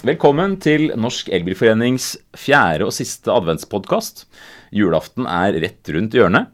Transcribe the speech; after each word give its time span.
Velkommen 0.00 0.54
til 0.64 0.86
Norsk 0.96 1.26
Elbilforenings 1.28 2.14
fjerde 2.32 2.86
og 2.88 2.94
siste 2.96 3.28
adventspodkast. 3.34 4.22
Julaften 4.72 5.26
er 5.28 5.58
rett 5.60 5.90
rundt 5.92 6.14
hjørnet, 6.16 6.46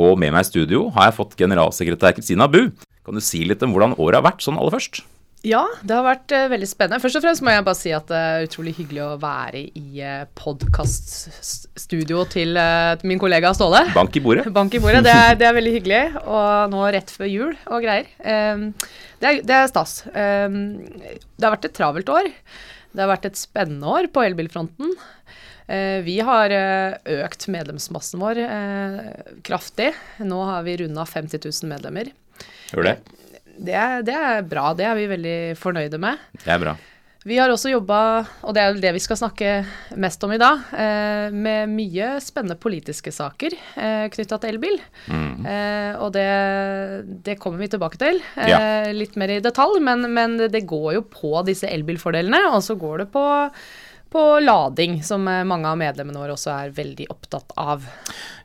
og 0.00 0.14
med 0.16 0.32
meg 0.32 0.46
i 0.46 0.48
studio 0.48 0.86
har 0.94 1.10
jeg 1.10 1.16
fått 1.18 1.34
generalsekretær 1.36 2.14
Kristina 2.16 2.46
Bu. 2.48 2.70
Kan 3.04 3.18
du 3.18 3.20
si 3.20 3.42
litt 3.44 3.60
om 3.66 3.74
hvordan 3.74 3.98
året 4.00 4.16
har 4.16 4.24
vært 4.24 4.40
sånn 4.46 4.56
aller 4.56 4.72
først? 4.78 5.02
Ja, 5.44 5.60
det 5.84 5.92
har 5.92 6.06
vært 6.06 6.32
uh, 6.32 6.46
veldig 6.48 6.68
spennende. 6.70 7.02
Først 7.02 7.18
og 7.18 7.26
fremst 7.26 7.44
må 7.44 7.52
jeg 7.52 7.66
bare 7.66 7.78
si 7.78 7.92
at 7.92 8.08
det 8.08 8.20
er 8.30 8.46
utrolig 8.46 8.72
hyggelig 8.78 9.02
å 9.04 9.18
være 9.20 9.60
i 9.76 10.00
uh, 10.00 10.22
podkaststudio 10.40 12.24
til 12.32 12.56
uh, 12.56 12.96
min 13.04 13.20
kollega 13.20 13.52
Ståle. 13.54 13.82
Bank 13.92 14.16
i 14.16 14.22
bordet. 14.24 14.46
Bank 14.56 14.72
i 14.72 14.80
bordet, 14.80 15.04
det 15.04 15.12
er, 15.12 15.36
det 15.36 15.50
er, 15.50 15.58
veldig 15.58 15.74
hyggelig. 15.74 16.00
Og 16.24 16.72
nå 16.72 16.88
rett 16.96 17.12
før 17.12 17.28
jul 17.28 17.52
og 17.68 17.84
greier. 17.84 18.08
Um, 18.24 18.70
det, 19.20 19.28
er, 19.28 19.44
det, 19.44 19.60
er, 19.60 19.68
stas. 19.68 19.98
Um, 20.16 20.80
det 20.96 21.44
har 21.44 21.54
vært 21.58 21.68
et 21.68 21.76
travelt 21.76 22.16
år. 22.16 22.32
Det 22.96 23.04
har 23.04 23.12
vært 23.12 23.28
et 23.28 23.38
spennende 23.38 23.92
år 23.92 24.08
på 24.12 24.24
elbilfronten. 24.24 24.96
Uh, 25.66 26.00
vi 26.06 26.16
har 26.24 26.54
økt 27.18 27.48
medlemsmassen 27.52 28.22
vår 28.22 28.40
kraftig. 29.46 29.92
Nå 30.24 30.40
har 30.48 30.64
vi 30.66 30.78
runda 30.82 31.04
50 31.04 31.44
000 31.44 31.72
medlemmer. 31.74 32.12
Gjør 32.72 32.90
det? 32.90 32.96
det 33.56 33.80
det 34.08 34.16
er, 34.16 34.42
bra. 34.46 34.70
Det 34.78 34.86
er 34.88 34.98
vi 34.98 35.08
veldig 35.10 35.38
fornøyde 35.60 36.00
med. 36.02 36.22
Det 36.42 36.54
er 36.54 36.62
bra. 36.62 36.76
Vi 37.26 37.38
har 37.40 37.50
også 37.50 37.72
jobba, 37.72 37.98
og 38.46 38.54
det 38.54 38.62
er 38.62 38.76
det 38.78 38.92
vi 38.94 39.00
skal 39.02 39.18
snakke 39.18 39.48
mest 39.98 40.22
om 40.22 40.30
i 40.30 40.38
dag, 40.38 40.60
eh, 40.78 41.34
med 41.34 41.72
mye 41.72 42.12
spennende 42.22 42.54
politiske 42.62 43.10
saker 43.10 43.56
eh, 43.56 44.04
knytta 44.14 44.38
til 44.38 44.52
elbil. 44.54 44.76
Mm. 45.10 45.48
Eh, 45.50 45.98
og 45.98 46.12
det, 46.14 46.28
det, 47.26 47.34
kommer 47.42 47.64
vi 47.64 47.70
tilbake 47.72 47.98
til 47.98 48.20
eh, 48.38 48.52
ja. 48.52 48.60
litt 48.94 49.18
mer 49.18 49.34
i 49.34 49.40
detalj, 49.42 49.80
men, 49.82 50.06
men 50.14 50.38
det 50.38 50.62
går 50.70 51.00
jo 51.00 51.02
på 51.10 51.32
disse 51.48 51.66
elbilfordelene, 51.66 52.44
og 52.52 52.62
så 52.62 52.78
går 52.78 53.02
det 53.02 53.08
på 53.16 53.24
på 54.16 54.24
lading, 54.40 55.02
som 55.04 55.26
eh, 55.28 55.42
mange 55.44 55.68
av 55.68 55.76
medlemmene 55.80 56.20
våre 56.22 56.32
også 56.36 56.52
er 56.54 56.72
veldig 56.76 57.08
opptatt 57.12 57.52
av. 57.60 57.84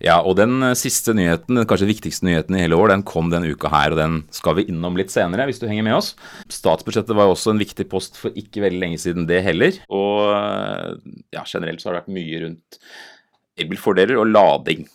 Ja, 0.03 0.17
og 0.19 0.35
den 0.39 0.57
eh, 0.65 0.75
siste 0.75 1.15
nyheten, 1.15 1.61
den 1.61 1.67
kanskje 1.69 1.87
viktigste 1.87 2.27
nyheten 2.27 2.57
i 2.57 2.63
hele 2.65 2.75
år, 2.75 2.91
den 2.91 3.05
kom 3.07 3.31
denne 3.31 3.53
uka 3.53 3.71
her, 3.71 3.95
og 3.95 4.01
den 4.01 4.17
skal 4.35 4.57
vi 4.59 4.67
innom 4.71 4.99
litt 4.99 5.13
senere, 5.13 5.47
hvis 5.47 5.61
du 5.61 5.69
henger 5.69 5.87
med 5.87 5.95
oss. 6.01 6.13
Statsbudsjettet 6.51 7.15
var 7.15 7.31
også 7.31 7.53
en 7.53 7.61
viktig 7.61 7.87
post 7.91 8.19
for 8.19 8.35
ikke 8.35 8.65
veldig 8.65 8.83
lenge 8.83 8.99
siden 9.03 9.29
det 9.29 9.39
heller. 9.47 9.79
Og 9.95 10.33
eh, 10.35 11.13
ja, 11.37 11.45
generelt 11.47 11.79
så 11.79 11.89
har 11.89 11.97
det 11.97 12.03
vært 12.03 12.17
mye 12.19 12.43
rundt 12.45 12.81
elbilfordeler 13.61 14.19
og 14.19 14.33
lading. 14.33 14.89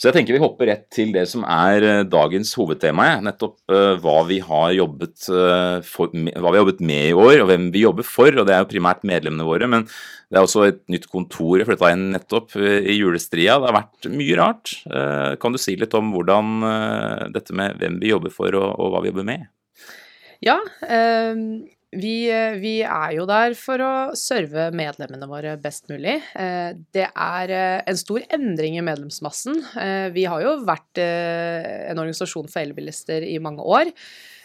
Så 0.00 0.08
jeg 0.08 0.16
tenker 0.16 0.36
vi 0.36 0.42
hopper 0.42 0.70
rett 0.70 0.86
til 0.94 1.12
det 1.14 1.26
som 1.28 1.44
er 1.44 1.84
eh, 1.84 2.02
dagens 2.08 2.52
hovedtema. 2.56 3.08
Nettopp 3.24 3.58
uh, 3.72 3.98
hva, 4.00 4.20
vi 4.28 4.38
har 4.44 4.72
jobbet, 4.76 5.16
uh, 5.28 5.80
for, 5.84 6.14
hva 6.14 6.52
vi 6.52 6.56
har 6.56 6.62
jobbet 6.62 6.80
med 6.90 7.10
i 7.10 7.16
år, 7.16 7.42
og 7.42 7.50
hvem 7.50 7.68
vi 7.74 7.84
jobber 7.84 8.06
for. 8.06 8.32
og 8.32 8.48
Det 8.48 8.56
er 8.56 8.64
jo 8.64 8.70
primært 8.70 9.04
medlemmene 9.08 9.48
våre. 9.48 9.68
Men 9.70 9.84
det 9.86 10.38
er 10.38 10.46
også 10.46 10.64
et 10.68 10.80
nytt 10.92 11.08
kontor 11.12 11.64
flytta 11.68 11.92
inn 11.92 12.08
nettopp 12.14 12.54
i 12.60 12.96
julestria. 12.96 13.58
Det 13.58 13.68
har 13.68 13.78
vært 13.80 14.10
mye 14.14 14.38
rart. 14.38 14.76
Kan 15.42 15.56
du 15.56 15.58
si 15.58 15.74
litt 15.76 15.96
om 15.98 16.12
hvordan 16.14 16.62
dette 17.34 17.56
med 17.58 17.80
hvem 17.80 17.98
vi 17.98 18.12
jobber 18.12 18.30
for, 18.30 18.54
og, 18.54 18.78
og 18.78 18.94
hva 18.94 19.02
vi 19.02 19.10
jobber 19.10 19.26
med? 19.26 19.50
Ja, 20.46 20.60
um 20.86 21.66
vi, 21.90 22.30
eh, 22.30 22.54
vi, 22.62 22.76
er 22.86 23.16
jo 23.16 23.24
der 23.26 23.56
for 23.58 23.82
å 23.82 23.92
serve 24.18 24.68
medlemmene 24.76 25.26
våre 25.26 25.56
best 25.58 25.88
mulig. 25.90 26.20
Eh, 26.38 26.70
det 26.94 27.08
er 27.08 27.54
eh, 27.54 27.78
en 27.90 27.98
stor 27.98 28.22
endring 28.30 28.78
i 28.78 28.84
medlemsmassen. 28.86 29.58
Vi 30.14 30.26
har 30.30 30.44
jo 30.44 30.60
vært 30.66 31.00
en 31.00 31.98
organisasjon 31.98 32.46
for 32.50 32.62
elbilister 32.62 33.26
i 33.26 33.38
mange 33.42 33.64
år. 33.64 33.90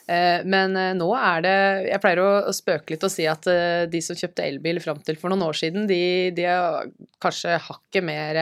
Men 0.05 0.75
nå 0.99 1.07
er 1.17 1.39
det 1.41 1.53
Jeg 1.87 2.01
pleier 2.03 2.19
å 2.21 2.51
spøke 2.53 2.93
litt 2.93 3.05
og 3.07 3.09
si 3.09 3.23
at 3.25 3.47
de 3.89 4.01
som 4.05 4.17
kjøpte 4.17 4.43
elbil 4.45 4.77
fram 4.83 4.99
til 5.01 5.17
for 5.17 5.33
noen 5.33 5.47
år 5.47 5.57
siden, 5.57 5.87
de, 5.89 6.29
de 6.37 6.45
er 6.45 6.91
kanskje 7.25 7.57
hakket 7.65 8.05
mer 8.05 8.37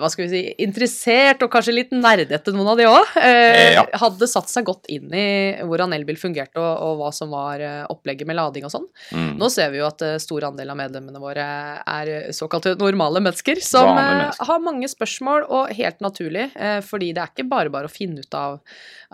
hva 0.00 0.08
skal 0.12 0.26
vi 0.26 0.30
si, 0.30 0.40
interessert 0.64 1.42
og 1.44 1.50
kanskje 1.52 1.74
litt 1.74 1.92
nerdete, 1.94 2.52
noen 2.54 2.72
av 2.72 2.80
de 2.80 2.86
òg, 2.88 3.14
eh, 3.20 3.74
ja. 3.76 3.84
hadde 4.02 4.28
satt 4.28 4.50
seg 4.52 4.66
godt 4.68 4.90
inn 4.92 5.12
i 5.16 5.26
hvordan 5.66 5.94
elbil 5.96 6.18
fungerte 6.20 6.60
og, 6.60 6.70
og 6.84 7.00
hva 7.00 7.10
som 7.16 7.32
var 7.32 7.62
eh, 7.64 7.82
opplegget 7.92 8.28
med 8.28 8.38
lading 8.38 8.66
og 8.68 8.74
sånn. 8.74 8.86
Mm. 9.16 9.30
Nå 9.40 9.50
ser 9.52 9.72
vi 9.72 9.80
jo 9.80 9.88
at 9.88 10.04
stor 10.22 10.50
andel 10.50 10.74
av 10.74 10.80
medlemmene 10.80 11.22
våre 11.22 11.46
er 11.80 12.12
såkalte 12.36 12.76
normale 12.80 13.22
mennesker 13.24 13.62
som 13.64 13.92
mennesker. 13.94 14.46
har 14.50 14.64
mange 14.64 14.90
spørsmål, 14.90 15.48
og 15.50 15.72
helt 15.76 16.00
naturlig, 16.04 16.50
fordi 16.86 17.10
det 17.16 17.22
er 17.22 17.32
ikke 17.32 17.48
bare 17.50 17.72
bare 17.72 17.88
å 17.88 17.92
finne 17.92 18.22
ut 18.24 18.36
av, 18.36 18.60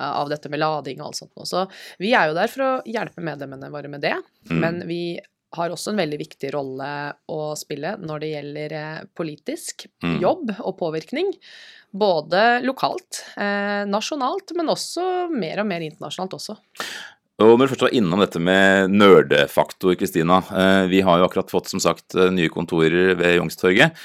av 0.02 0.30
dette 0.32 0.50
med 0.52 0.60
lading 0.60 1.00
og 1.00 1.10
alt 1.10 1.20
sånt. 1.20 1.46
Så 1.48 1.66
vi 2.02 2.12
er 2.16 2.30
jo 2.30 2.36
der 2.36 2.50
for 2.52 2.66
å 2.66 2.74
hjelpe 2.88 3.24
medlemmene 3.24 3.70
våre 3.72 3.90
med 3.92 4.04
det, 4.04 4.16
mm. 4.50 4.58
men 4.60 4.82
vi 4.88 5.00
har 5.54 5.72
også 5.72 5.92
en 5.92 6.00
veldig 6.00 6.18
viktig 6.20 6.50
rolle 6.54 6.90
å 7.30 7.40
spille 7.58 7.94
når 8.02 8.22
det 8.22 8.30
gjelder 8.32 8.76
eh, 8.76 9.02
politisk 9.16 9.86
mm. 10.04 10.16
jobb 10.22 10.52
og 10.58 10.76
påvirkning. 10.80 11.32
Både 11.96 12.60
lokalt, 12.66 13.22
eh, 13.40 13.84
nasjonalt, 13.88 14.52
men 14.58 14.72
også 14.72 15.28
mer 15.32 15.62
og 15.62 15.70
mer 15.70 15.84
internasjonalt 15.86 16.36
også. 16.40 16.56
Og 17.36 17.52
når 17.52 17.66
du 17.66 17.72
først 17.74 17.84
var 17.84 17.96
innom 17.96 18.22
dette 18.24 18.40
med 18.40 18.92
nerdefaktor, 18.96 19.94
Kristina. 20.00 20.40
Eh, 20.50 20.84
vi 20.92 21.02
har 21.04 21.20
jo 21.20 21.26
akkurat 21.28 21.52
fått 21.52 21.68
som 21.72 21.82
sagt 21.82 22.16
eh, 22.16 22.32
nye 22.32 22.52
kontorer 22.52 23.14
ved 23.18 23.36
Youngstorget. 23.36 23.96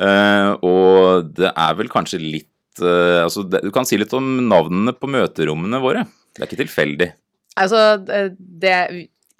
Eh, 0.00 0.50
og 0.66 1.30
det 1.38 1.50
er 1.50 1.76
vel 1.78 1.90
kanskje 1.92 2.20
litt 2.22 2.82
eh, 2.82 3.20
Altså, 3.24 3.42
du 3.44 3.70
kan 3.74 3.86
si 3.86 3.98
litt 3.98 4.14
om 4.16 4.26
navnene 4.48 4.94
på 4.96 5.10
møterommene 5.10 5.82
våre. 5.82 6.04
Det 6.34 6.44
er 6.44 6.50
ikke 6.50 6.62
tilfeldig. 6.64 7.10
Altså, 7.60 7.80
det 8.00 8.76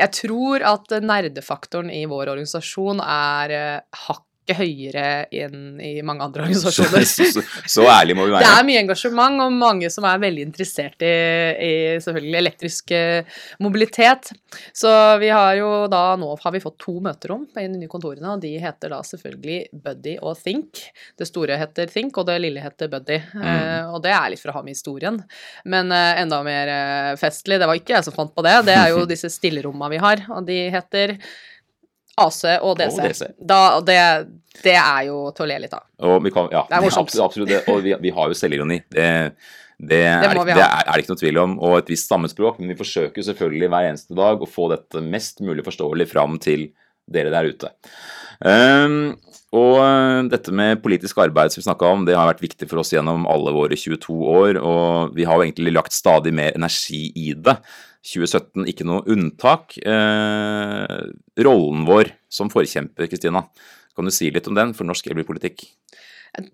jeg 0.00 0.12
tror 0.16 0.64
at 0.66 0.96
nerdefaktoren 1.04 1.92
i 1.92 2.06
vår 2.08 2.32
organisasjon 2.32 3.02
er 3.04 3.54
uh, 3.56 4.02
hakk 4.08 4.26
høyere 4.56 5.26
enn 5.30 5.80
i 5.82 6.00
mange 6.06 6.24
andre 6.24 6.42
organisasjoner. 6.46 7.04
så, 7.06 7.26
så, 7.34 7.42
så, 7.66 7.86
ærlig 7.90 8.16
må 8.18 8.26
vi 8.26 8.34
være. 8.34 8.44
Det 8.44 8.52
er 8.58 8.66
mye 8.68 8.82
engasjement, 8.84 9.42
og 9.44 9.54
mange 9.54 9.90
som 9.92 10.06
er 10.08 10.22
veldig 10.22 10.46
interessert 10.48 11.04
i, 11.06 11.12
i 11.66 11.72
selvfølgelig 12.02 12.38
elektrisk 12.40 12.94
eh, 12.96 13.40
mobilitet. 13.62 14.32
Så 14.76 14.90
vi 15.22 15.30
har 15.32 15.54
jo 15.60 15.70
da 15.90 16.02
nå 16.20 16.32
har 16.40 16.54
vi 16.54 16.62
fått 16.62 16.78
to 16.82 16.96
møterom 17.04 17.46
i 17.54 17.66
de 17.66 17.78
nye 17.78 17.90
kontorene, 17.90 18.34
og 18.34 18.42
de 18.44 18.54
heter 18.62 18.94
da 18.94 19.00
selvfølgelig 19.06 19.60
Buddy 19.84 20.16
og 20.18 20.38
Think. 20.40 20.82
Det 21.18 21.28
store 21.28 21.58
heter 21.60 21.90
Think, 21.92 22.18
og 22.18 22.28
det 22.30 22.40
lille 22.42 22.64
heter 22.64 22.90
Buddy. 22.92 23.20
Mm. 23.34 23.44
Uh, 23.44 23.94
og 23.94 24.00
det 24.04 24.14
er 24.16 24.32
litt 24.32 24.42
for 24.42 24.52
å 24.52 24.58
ha 24.58 24.64
med 24.66 24.76
historien. 24.76 25.20
Men 25.68 25.94
uh, 25.94 26.20
enda 26.20 26.42
mer 26.46 26.72
uh, 26.72 27.12
festlig, 27.20 27.60
det 27.60 27.68
var 27.70 27.78
ikke 27.78 27.98
jeg 27.98 28.08
som 28.08 28.16
fant 28.16 28.34
på 28.34 28.44
det, 28.46 28.56
det 28.68 28.76
er 28.78 28.92
jo 28.94 29.06
disse 29.10 29.30
stillerommene 29.32 29.94
vi 29.94 30.02
har, 30.02 30.26
og 30.34 30.46
de 30.48 30.60
heter 30.72 31.16
AC 32.26 32.42
og 32.58 32.76
DC. 32.80 32.98
Og 32.98 33.08
DC. 33.08 33.22
Da, 33.52 33.60
det, 33.86 33.96
det, 34.60 34.76
er 34.76 35.06
jo 35.08 35.22
til 35.36 35.46
å 35.46 35.48
le 35.50 35.58
litt 35.64 35.74
av. 35.76 35.86
Kan, 36.34 36.50
ja, 36.52 36.66
det 36.68 36.78
er 36.78 36.84
morsomt. 36.84 37.16
Absolutt, 37.24 37.56
og 37.70 37.82
vi, 37.86 37.94
vi, 38.04 38.12
har 38.16 38.30
jo 38.30 38.38
selvironi. 38.38 38.80
Det, 38.90 39.08
det, 39.80 40.02
er, 40.04 40.28
det, 40.28 40.44
det 40.52 40.58
er, 40.58 40.84
er, 40.84 40.92
det 40.92 41.04
ikke 41.04 41.14
noe 41.14 41.22
tvil 41.24 41.42
om. 41.44 41.56
Og 41.64 41.78
et 41.80 41.90
visst 41.94 42.10
stammespråk. 42.10 42.60
Men 42.60 42.74
vi 42.74 42.78
forsøker 42.80 43.26
selvfølgelig 43.30 43.72
hver 43.72 43.90
eneste 43.90 44.18
dag 44.18 44.42
å 44.42 44.50
få 44.50 44.70
dette 44.74 45.02
mest 45.04 45.42
mulig 45.44 45.66
forståelig 45.66 46.08
fram 46.12 46.38
til 46.42 46.70
dere 47.10 47.32
der 47.34 47.50
ute. 47.50 47.74
Um, 48.40 49.18
og 49.50 49.80
eh, 49.82 50.20
dette 50.30 50.52
med 50.54 50.78
politisk 50.82 51.18
arbeid 51.24 51.50
som 51.50 51.58
vi 51.58 51.66
snakka 51.66 51.88
om, 51.90 52.04
det 52.06 52.14
har 52.14 52.28
vært 52.28 52.44
viktig 52.44 52.68
for 52.70 52.82
oss 52.82 52.92
gjennom 52.94 53.26
alle 53.30 53.52
våre 53.54 53.78
22 53.78 54.18
år. 54.30 54.60
Og 54.62 55.16
vi 55.16 55.26
har 55.26 55.38
jo 55.38 55.46
egentlig 55.46 55.74
lagt 55.74 55.96
stadig 55.96 56.32
mer 56.36 56.54
energi 56.58 57.08
i 57.18 57.32
det. 57.34 57.56
2017 58.06 58.64
ikke 58.70 58.86
noe 58.88 59.04
unntak. 59.12 59.76
Eh, 59.84 61.00
rollen 61.44 61.84
vår 61.88 62.14
som 62.32 62.50
forkjemper, 62.52 63.10
Kristina, 63.10 63.44
kan 63.96 64.08
du 64.08 64.14
si 64.14 64.30
litt 64.32 64.48
om 64.48 64.56
den 64.56 64.72
for 64.76 64.88
norsk 64.88 65.10
elbilpolitikk? 65.10 65.66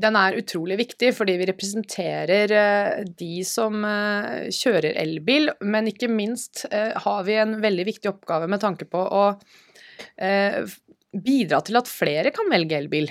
Den 0.00 0.16
er 0.16 0.38
utrolig 0.40 0.78
viktig 0.80 1.10
fordi 1.12 1.34
vi 1.36 1.46
representerer 1.50 2.54
eh, 2.56 3.04
de 3.06 3.44
som 3.46 3.84
eh, 3.86 4.48
kjører 4.54 4.96
elbil, 5.04 5.52
men 5.62 5.92
ikke 5.92 6.10
minst 6.10 6.64
har 6.72 7.22
vi 7.28 7.38
en 7.38 7.58
veldig 7.62 7.86
viktig 7.92 8.10
oppgave 8.10 8.50
med 8.50 8.62
tanke 8.64 8.88
på 8.88 9.00
å 9.00 9.28
bidra 11.16 11.62
til 11.64 11.78
at 11.78 11.88
flere 11.88 12.32
kan 12.34 12.50
velge 12.52 12.76
elbil. 12.76 13.06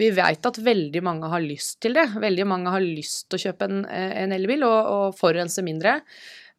Vi 0.00 0.08
vet 0.16 0.46
at 0.48 0.60
veldig 0.64 1.02
mange 1.04 1.28
har 1.28 1.42
lyst 1.44 1.82
til 1.84 1.92
det. 1.98 2.06
Veldig 2.22 2.46
mange 2.48 2.72
har 2.72 2.80
lyst 2.80 3.26
til 3.28 3.36
å 3.36 3.42
kjøpe 3.42 3.66
en, 3.68 3.82
en 3.84 4.32
elbil 4.32 4.64
og, 4.64 4.78
og 4.94 5.18
forurense 5.18 5.64
mindre. 5.66 5.98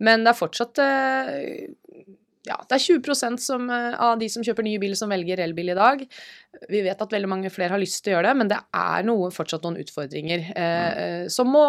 Men 0.02 0.26
det 0.26 0.34
er 0.34 0.40
fortsatt 0.40 0.82
eh, 0.82 1.72
ja, 2.48 2.58
det 2.68 2.78
er 2.78 2.82
20% 2.82 3.42
som, 3.42 3.70
eh, 3.70 3.94
av 4.02 4.18
de 4.22 4.30
som 4.32 4.44
kjøper 4.46 4.66
nye 4.66 4.82
bil, 4.82 4.96
som 4.98 5.12
velger 5.14 5.42
elbil 5.44 5.74
i 5.74 5.78
dag. 5.78 6.06
Vi 6.70 6.82
vet 6.84 7.00
at 7.02 7.14
veldig 7.14 7.30
mange 7.32 7.52
flere 7.54 7.74
har 7.76 7.82
lyst 7.82 8.02
til 8.04 8.12
å 8.12 8.18
gjøre 8.18 8.32
det, 8.32 8.38
men 8.42 8.50
det 8.52 8.60
er 8.76 9.06
noe, 9.08 9.32
fortsatt 9.34 9.64
noen 9.66 9.80
utfordringer 9.82 10.44
eh, 10.52 11.24
som 11.32 11.50
må 11.52 11.64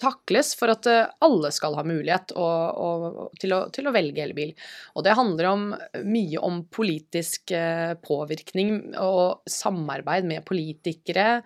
takles 0.00 0.52
for 0.58 0.72
at 0.72 0.86
alle 1.24 1.50
skal 1.54 1.76
ha 1.78 1.84
mulighet 1.86 2.34
og, 2.36 2.80
og, 2.84 3.38
til, 3.40 3.54
å, 3.56 3.62
til, 3.72 3.88
å, 3.88 3.94
velge 3.94 4.24
elbil. 4.24 4.52
Og 4.94 5.06
det 5.06 5.16
handler 5.16 5.48
om, 5.50 5.64
mye 6.04 6.42
om 6.44 6.60
politisk 6.72 7.54
eh, 7.56 7.96
påvirkning 8.04 8.94
og 9.00 9.48
samarbeid 9.50 10.28
med 10.28 10.44
politikere, 10.48 11.40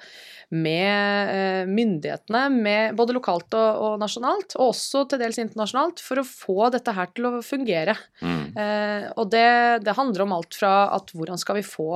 med 0.55 1.35
eh, 1.35 1.71
myndighetene, 1.71 2.45
med 2.55 2.99
både 2.99 3.17
lokalt 3.17 3.55
og, 3.59 3.71
og, 3.87 3.97
nasjonalt, 4.03 4.59
og 4.59 4.73
også 4.73 5.05
til 5.11 5.23
dels 5.23 5.41
internasjonalt, 5.43 6.03
for 6.05 6.21
å 6.21 6.27
få 6.27 6.71
dette 6.75 6.95
her 6.95 7.11
til 7.15 7.31
å 7.31 7.33
fungere. 7.45 7.97
Mm. 8.21 8.45
Eh, 8.59 9.09
og 9.15 9.31
det, 9.33 9.47
det, 9.87 9.95
handler 9.95 10.27
om 10.27 10.35
alt 10.37 10.59
fra 10.59 10.75
at 10.95 11.13
hvordan 11.15 11.39
skal 11.41 11.61
vi 11.61 11.67
få 11.67 11.89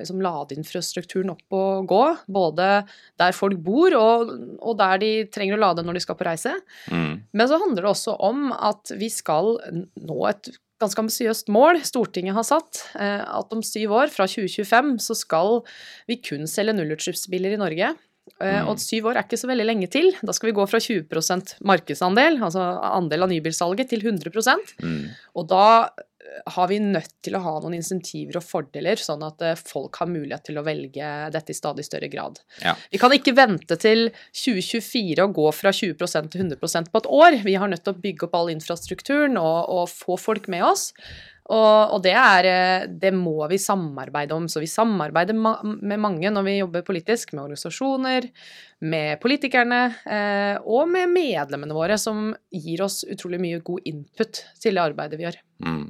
liksom, 0.00 0.15
ladeinfrastrukturen 0.24 1.32
opp 1.34 1.56
og 1.56 1.88
gå, 1.90 2.02
både 2.32 2.68
der 3.20 3.36
folk 3.36 3.58
bor 3.64 3.96
og, 3.98 4.30
og, 4.60 4.76
der 4.80 5.00
de 5.02 5.10
trenger 5.32 5.56
å 5.56 5.64
lade 5.64 5.86
når 5.86 5.98
de 5.98 6.04
skal 6.04 6.18
på 6.18 6.28
reise. 6.28 6.54
Mm. 6.92 7.26
Men 7.32 7.50
så 7.50 7.60
handler 7.62 7.86
det 7.86 7.92
også 7.92 8.16
om 8.28 8.48
at 8.54 8.94
vi 8.98 9.10
skal 9.12 9.56
nå 9.62 10.20
et 10.30 10.52
ganske 10.82 11.00
ambisiøst 11.00 11.48
mål 11.52 11.80
Stortinget 11.88 12.36
har 12.36 12.44
satt, 12.46 12.82
eh, 13.00 13.22
at 13.24 13.54
om 13.54 13.62
syv 13.64 13.94
år, 13.96 14.12
fra 14.12 14.26
2025, 14.28 14.96
så 15.00 15.16
skal 15.16 15.62
vi 16.08 16.18
kun 16.20 16.44
selge 16.50 16.76
nullutslippsbiler 16.76 17.56
i 17.56 17.60
Norge. 17.60 17.94
Eh, 18.40 18.58
mm. 18.60 18.68
Og 18.68 18.80
syv 18.82 19.08
år 19.10 19.20
er 19.20 19.26
ikke 19.26 19.38
så 19.40 19.48
veldig 19.48 19.68
lenge 19.68 19.88
til. 19.92 20.10
Da 20.20 20.34
skal 20.36 20.50
vi 20.50 20.56
gå 20.58 20.66
fra 20.68 20.80
20% 20.82 21.56
markedsandel, 21.66 22.40
altså 22.42 22.64
andel 22.90 23.26
av 23.26 23.32
nybilsalget, 23.32 23.92
til 23.92 24.04
100 24.04 24.34
mm. 24.82 25.00
Og 25.38 25.48
da 25.48 25.66
har 26.46 26.68
vi 26.70 26.78
nødt 26.82 27.12
til 27.24 27.36
å 27.36 27.42
ha 27.44 27.54
noen 27.62 27.76
insentiver 27.78 28.38
og 28.40 28.46
fordeler, 28.46 29.00
sånn 29.00 29.24
at 29.26 29.42
eh, 29.44 29.58
folk 29.58 30.00
har 30.00 30.10
mulighet 30.10 30.46
til 30.48 30.60
å 30.60 30.64
velge 30.66 31.12
dette 31.34 31.52
i 31.52 31.58
stadig 31.58 31.86
større 31.86 32.10
grad. 32.12 32.40
Ja. 32.62 32.74
Vi 32.92 33.00
kan 33.02 33.14
ikke 33.14 33.36
vente 33.36 33.78
til 33.80 34.10
2024 34.36 35.26
og 35.26 35.38
gå 35.38 35.46
fra 35.56 35.72
20% 35.74 36.32
til 36.32 36.46
100% 36.46 36.92
på 36.92 37.02
et 37.02 37.08
år. 37.20 37.38
Vi 37.46 37.56
har 37.58 37.72
nødt 37.72 37.84
til 37.86 37.96
å 37.96 38.02
bygge 38.02 38.28
opp 38.28 38.36
all 38.38 38.52
infrastrukturen 38.54 39.38
og, 39.40 39.58
og 39.72 39.88
få 39.92 40.18
folk 40.20 40.50
med 40.52 40.66
oss. 40.66 40.90
Og, 41.46 41.94
og 41.94 42.00
det, 42.02 42.12
er, 42.18 42.46
eh, 42.50 42.84
det, 42.90 43.12
må 43.14 43.38
vi 43.50 43.58
samarbeide 43.62 44.34
om. 44.34 44.48
Så 44.50 44.62
vi 44.62 44.70
samarbeider 44.70 45.36
ma 45.38 45.54
med 45.62 46.00
mange 46.02 46.30
når 46.32 46.46
vi 46.46 46.56
jobber 46.58 46.82
politisk, 46.86 47.34
med 47.34 47.44
organisasjoner, 47.44 48.26
med 48.86 49.20
politikerne 49.22 49.80
eh, 50.10 50.56
og 50.66 50.90
med 50.90 51.12
medlemmene 51.14 51.76
våre, 51.76 51.98
som 52.02 52.32
gir 52.50 52.82
oss 52.84 53.04
utrolig 53.06 53.38
mye 53.42 53.62
god 53.66 53.86
input 53.86 54.42
til 54.58 54.74
det 54.74 54.82
arbeidet 54.82 55.20
vi 55.20 55.28
gjør. 55.28 55.38
Mm. 55.62 55.86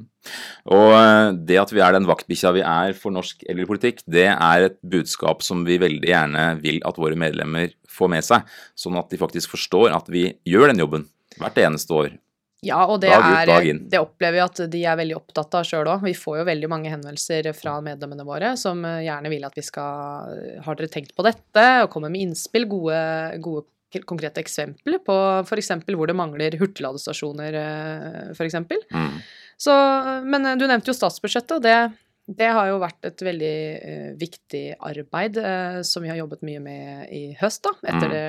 Og 0.77 0.93
eh, 0.99 1.31
det 1.49 1.59
at 1.63 1.73
vi 1.73 1.81
er 1.83 1.97
den 1.97 2.09
vaktbikkja 2.09 2.53
vi 2.59 2.63
er 2.67 2.93
for 2.99 3.15
norsk 3.15 3.41
eldrepolitikk, 3.49 4.05
det 4.05 4.29
er 4.35 4.69
et 4.69 4.77
budskap 4.85 5.41
som 5.45 5.65
vi 5.67 5.81
veldig 5.81 6.13
gjerne 6.13 6.47
vil 6.61 6.79
at 6.85 7.01
våre 7.01 7.17
medlemmer 7.17 7.73
får 7.89 8.13
med 8.13 8.29
seg, 8.29 8.45
sånn 8.77 9.01
at 9.01 9.09
de 9.09 9.19
faktisk 9.25 9.57
forstår 9.57 9.95
at 9.97 10.13
vi 10.13 10.29
gjør 10.45 10.69
den 10.69 10.85
jobben 10.85 11.09
hvert 11.41 11.57
eneste 11.65 11.93
år 11.97 12.15
ja, 12.65 12.79
og 12.89 13.01
det, 13.03 13.11
ut, 13.13 13.49
er, 13.53 13.79
det 13.91 13.99
opplever 14.01 14.33
vi 14.39 14.41
at 14.41 14.59
de 14.73 14.79
er 14.89 14.97
veldig 14.97 15.17
opptatt 15.19 15.59
av 15.59 15.65
sjøl 15.67 15.89
òg. 15.91 16.01
Vi 16.07 16.15
får 16.17 16.39
jo 16.39 16.45
veldig 16.47 16.69
mange 16.71 16.89
henvendelser 16.89 17.51
fra 17.53 17.75
medlemmene 17.85 18.25
våre 18.25 18.55
som 18.57 18.81
eh, 18.87 19.03
gjerne 19.05 19.29
vil 19.29 19.45
at 19.45 19.57
vi 19.57 19.65
skal 19.65 20.31
Har 20.65 20.79
dere 20.79 20.89
tenkt 20.89 21.13
på 21.17 21.25
dette? 21.27 21.65
Og 21.83 21.91
komme 21.93 22.09
med 22.09 22.25
innspill, 22.25 22.65
gode, 22.69 22.97
gode 23.45 23.67
konkrete 24.09 24.41
eksempler 24.41 24.99
på 25.05 25.15
f.eks. 25.45 25.71
hvor 25.85 26.09
det 26.09 26.17
mangler 26.17 26.57
hurtigladestasjoner, 26.59 27.59
eh, 27.61 28.33
f.eks. 28.33 28.57
Mm. 28.91 29.21
men 30.25 30.45
eh, 30.49 30.57
du 30.57 30.65
nevnte 30.65 30.91
jo 30.91 30.97
statsbudsjettet, 30.97 31.59
og 31.59 31.63
det 31.63 31.77
det 32.27 32.47
har 32.51 32.67
jo 32.67 32.79
vært 32.81 33.07
et 33.07 33.21
veldig 33.23 33.57
uh, 33.79 34.09
viktig 34.19 34.63
arbeid 34.83 35.37
uh, 35.39 35.79
som 35.87 36.03
vi 36.03 36.11
har 36.11 36.19
jobbet 36.19 36.43
mye 36.47 36.59
med 36.63 37.13
i 37.15 37.21
høst. 37.39 37.63
da, 37.63 37.71
mm. 37.87 38.01
det, 38.03 38.23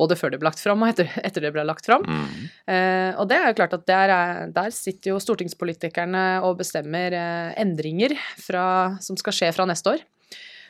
Både 0.00 0.16
før 0.16 0.32
det 0.32 0.40
ble 0.40 0.48
lagt 0.48 0.62
fram 0.64 0.80
og 0.84 0.94
etter, 0.94 1.10
etter 1.28 1.44
det 1.44 1.52
ble 1.52 1.66
lagt 1.68 1.84
fram. 1.84 2.06
Mm. 2.08 2.48
Uh, 2.64 3.10
og 3.20 3.28
det 3.28 3.40
er 3.40 3.50
jo 3.50 3.58
klart 3.60 3.76
at 3.76 3.84
der, 3.90 4.14
er, 4.14 4.42
der 4.54 4.72
sitter 4.72 5.12
jo 5.12 5.20
stortingspolitikerne 5.20 6.24
og 6.46 6.56
bestemmer 6.62 7.14
endringer 7.60 8.16
fra, 8.40 8.66
som 9.04 9.20
skal 9.20 9.36
skje 9.36 9.52
fra 9.56 9.68
neste 9.68 9.92
år. 9.92 10.04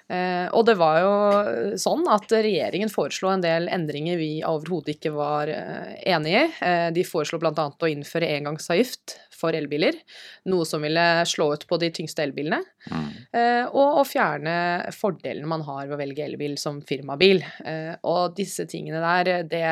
Uh, 0.05 0.51
og 0.53 0.67
det 0.69 0.75
var 0.77 0.99
jo 1.01 1.13
sånn 1.81 2.03
at 2.13 2.29
regjeringen 2.29 2.91
foreslo 2.93 3.31
en 3.33 3.41
del 3.41 3.71
endringer 3.73 4.19
vi 4.21 4.43
overhodet 4.45 4.99
ikke 4.99 5.15
var 5.15 5.49
uh, 5.49 5.95
enig 6.05 6.35
i. 6.37 6.43
Uh, 6.61 6.89
de 6.93 7.07
foreslo 7.09 7.41
bl.a. 7.41 7.55
å 7.55 7.89
innføre 7.89 8.29
engangsavgift 8.37 9.17
for 9.45 9.57
elbiler, 9.57 9.99
noe 10.49 10.65
som 10.69 10.83
ville 10.85 11.05
slå 11.29 11.51
ut 11.53 11.67
på 11.69 11.79
de 11.83 11.91
tyngste 11.95 12.25
elbilene. 12.25 12.63
Mm. 12.89 13.09
Og 13.77 14.01
å 14.01 14.05
fjerne 14.09 14.55
fordelene 14.95 15.49
man 15.51 15.65
har 15.67 15.87
ved 15.87 15.97
å 15.97 16.01
velge 16.01 16.25
elbil 16.25 16.57
som 16.61 16.81
firmabil. 16.85 17.43
Og 18.09 18.35
disse 18.39 18.67
tingene 18.71 19.03
der, 19.05 19.45
det 19.49 19.65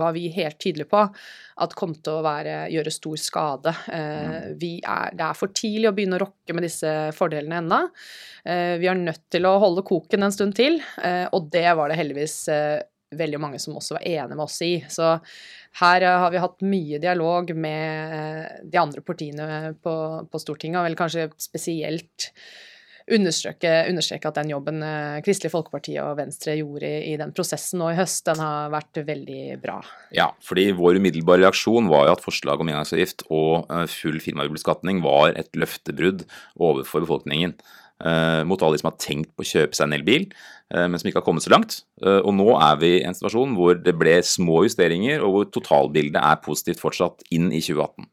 var 0.00 0.14
vi 0.16 0.28
helt 0.32 0.58
tydelige 0.60 0.90
på 0.90 1.04
at 1.60 1.76
kom 1.76 1.92
til 1.96 2.18
å 2.18 2.24
være, 2.24 2.56
gjøre 2.72 2.94
stor 2.94 3.20
skade. 3.20 3.74
Mm. 3.90 4.60
Er, 4.80 5.16
det 5.16 5.26
er 5.26 5.36
for 5.36 5.52
tidlig 5.52 5.90
å 5.90 5.96
begynne 5.96 6.16
å 6.16 6.24
rokke 6.24 6.56
med 6.56 6.64
disse 6.64 6.94
fordelene 7.16 7.60
ennå. 7.60 7.82
Vi 8.80 8.88
er 8.88 9.00
nødt 9.00 9.26
til 9.32 9.48
å 9.48 9.58
holde 9.60 9.84
koken 9.86 10.24
en 10.24 10.34
stund 10.34 10.56
til, 10.56 10.80
og 11.30 11.50
det 11.52 11.68
var 11.76 11.92
det 11.92 12.00
heldigvis 12.00 12.38
veldig 13.16 13.40
mange 13.42 13.58
som 13.62 13.76
også 13.78 13.98
var 13.98 14.06
enige 14.06 14.36
med 14.36 14.44
oss 14.44 14.60
i. 14.62 14.72
Så 14.88 15.12
her 15.82 16.06
eh, 16.06 16.18
har 16.24 16.32
vi 16.32 16.42
hatt 16.42 16.66
mye 16.66 17.02
dialog 17.02 17.52
med 17.56 18.16
eh, 18.16 18.58
de 18.64 18.80
andre 18.80 19.04
partiene 19.04 19.76
på, 19.82 19.94
på 20.30 20.42
Stortinget, 20.42 20.80
og 20.80 20.90
vel 20.90 20.98
kanskje 20.98 21.30
spesielt 21.40 22.30
understreke, 23.10 24.28
at 24.28 24.36
den 24.38 24.52
jobben 24.52 24.84
eh, 24.86 25.18
Kristelig 25.26 25.50
Folkeparti 25.54 25.96
og 26.02 26.14
Venstre 26.20 26.54
gjorde 26.60 26.86
i, 26.86 27.10
i, 27.10 27.18
den 27.18 27.34
prosessen 27.34 27.82
nå 27.82 27.90
i 27.90 27.98
høst, 27.98 28.22
den 28.28 28.42
har 28.42 28.70
vært 28.70 29.02
veldig 29.08 29.58
bra. 29.62 29.80
Ja, 30.14 30.30
fordi 30.46 30.68
vår 30.78 31.00
umiddelbare 31.00 31.42
reaksjon 31.42 31.90
var 31.90 32.06
jo 32.06 32.14
at 32.14 32.24
forslaget 32.24 32.62
om 32.62 32.70
engangsavgift 32.70 33.26
og 33.28 33.70
full 33.90 34.22
firmabilbeskatning 34.22 35.02
var 35.02 35.34
et 35.34 35.50
løftebrudd 35.58 36.26
overfor 36.60 37.06
befolkningen. 37.06 37.58
Uh, 38.00 38.40
mot 38.48 38.62
alle 38.64 38.78
de 38.78 38.80
som 38.80 38.88
har 38.88 39.00
tenkt 39.02 39.28
på 39.36 39.44
å 39.44 39.48
kjøpe 39.48 39.76
seg 39.76 39.84
en 39.84 39.94
elbil, 39.98 40.22
uh, 40.72 40.86
men 40.88 40.96
som 40.96 41.10
ikke 41.10 41.20
har 41.20 41.26
kommet 41.26 41.44
så 41.44 41.52
langt. 41.52 41.82
Uh, 42.00 42.22
og 42.22 42.32
nå 42.32 42.46
er 42.56 42.78
vi 42.80 42.94
i 42.96 43.02
en 43.04 43.16
situasjon 43.16 43.52
hvor 43.58 43.76
det 43.76 43.92
ble 44.00 44.14
små 44.24 44.62
justeringer, 44.64 45.20
og 45.26 45.34
hvor 45.34 45.50
totalbildet 45.52 46.16
er 46.16 46.40
positivt 46.44 46.80
fortsatt 46.80 47.26
inn 47.36 47.50
i 47.52 47.60
2018. 47.60 48.08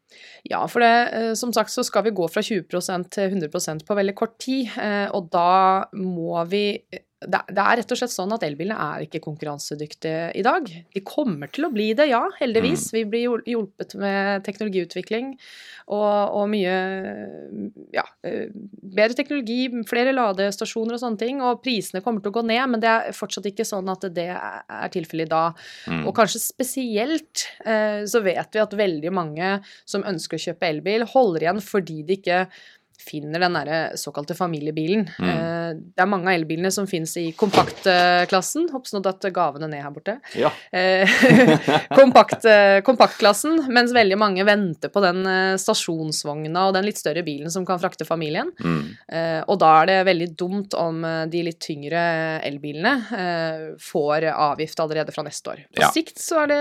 Ja, 0.48 0.66
for 0.72 0.84
det, 0.84 1.36
som 1.40 1.54
sagt 1.56 1.72
så 1.72 1.84
skal 1.88 2.06
vi 2.08 2.16
gå 2.16 2.28
fra 2.32 2.44
20% 2.44 3.10
til 3.16 3.38
100% 3.38 3.88
på 3.88 3.98
veldig 3.98 4.16
kort 4.18 4.38
tid. 4.42 4.72
Og 5.16 5.28
da 5.34 5.88
må 6.00 6.40
vi 6.48 6.80
det, 7.26 7.40
er 7.58 7.80
rett 7.80 7.92
og 7.94 7.98
slett 7.98 8.14
sånn 8.14 8.34
at 8.36 8.44
elbilene 8.46 8.78
er 8.78 9.06
ikke 9.08 9.24
konkurransedyktige 9.24 10.28
i 10.38 10.44
dag. 10.46 10.68
De 10.70 11.02
kommer 11.02 11.50
til 11.50 11.66
å 11.66 11.72
bli 11.74 11.88
det, 11.98 12.12
ja, 12.12 12.22
heldigvis. 12.38 12.92
Mm. 12.92 12.98
Vi 12.98 13.02
blir 13.10 13.42
hjulpet 13.50 13.96
med 13.98 14.46
teknologiutvikling 14.46 15.32
og, 15.34 16.36
og 16.38 16.46
mye 16.52 16.76
ja, 17.96 18.06
eh, 18.28 18.54
bedre 18.54 19.18
teknologi, 19.18 19.66
flere 19.90 20.14
ladestasjoner 20.14 21.00
og 21.00 21.02
sånne 21.02 21.22
ting. 21.24 21.42
Og 21.42 21.64
prisene 21.66 22.04
kommer 22.06 22.22
til 22.22 22.36
å 22.36 22.38
gå 22.38 22.46
ned, 22.52 22.64
men 22.76 22.86
det 22.86 22.94
er 22.94 23.18
fortsatt 23.18 23.50
ikke 23.50 23.66
sånn 23.66 23.90
at 23.90 24.06
det 24.14 24.30
er 24.38 24.94
tilfellet 24.94 25.26
i 25.26 25.34
dag. 25.34 25.68
Mm. 25.90 26.06
Og 26.06 26.14
kanskje 26.22 26.44
spesielt 26.46 27.48
eh, 27.66 28.06
så 28.06 28.22
vet 28.22 28.54
vi 28.54 28.62
at 28.62 28.78
veldig 28.78 29.18
mange 29.18 29.56
som 29.90 30.06
ønsker 30.06 30.38
å 30.38 30.46
kjøpe 30.52 30.70
elbil, 30.70 31.10
holder 31.18 31.48
igjen 31.48 31.66
fordi 31.66 32.04
de 32.06 32.22
ikke 32.22 32.46
finner 33.00 33.40
den 33.40 33.54
der 33.54 33.96
såkalte 33.96 34.36
familiebilen. 34.36 35.10
Mm. 35.20 35.30
Eh, 35.30 35.70
det 35.96 36.02
er 36.02 36.10
mange 36.10 36.32
av 36.32 36.38
elbilene 36.38 36.72
som 36.74 36.88
finnes 36.90 37.14
i 37.22 37.30
kompaktklassen. 37.38 38.68
Håper 38.74 38.96
nå 38.96 39.02
datt 39.06 39.28
gavene 39.34 39.70
ned 39.70 39.84
her 39.86 39.94
borte. 39.94 40.18
Ja. 40.38 40.52
Eh, 40.72 41.06
kompakt, 42.00 42.46
eh, 42.50 42.80
kompaktklassen, 42.86 43.68
mens 43.74 43.94
veldig 43.96 44.18
mange 44.20 44.46
venter 44.48 44.92
på 44.94 45.04
den 45.06 45.24
stasjonsvogna 45.62 46.68
og 46.68 46.76
den 46.78 46.88
litt 46.90 47.00
større 47.00 47.24
bilen 47.28 47.54
som 47.54 47.66
kan 47.68 47.82
frakte 47.82 48.08
familien. 48.08 48.52
Mm. 48.58 48.82
Og 49.48 49.56
da 49.62 49.72
er 49.82 49.90
det 49.90 49.98
veldig 50.08 50.28
dumt 50.40 50.76
om 50.78 51.02
de 51.32 51.42
litt 51.46 51.60
tyngre 51.64 52.02
elbilene 52.46 52.94
får 53.82 54.28
avgift 54.32 54.80
allerede 54.84 55.14
fra 55.16 55.26
neste 55.28 55.54
år. 55.54 55.64
På 55.76 55.86
ja. 55.86 55.92
sikt 55.94 56.22
så 56.22 56.44
er 56.44 56.52
det, 56.52 56.60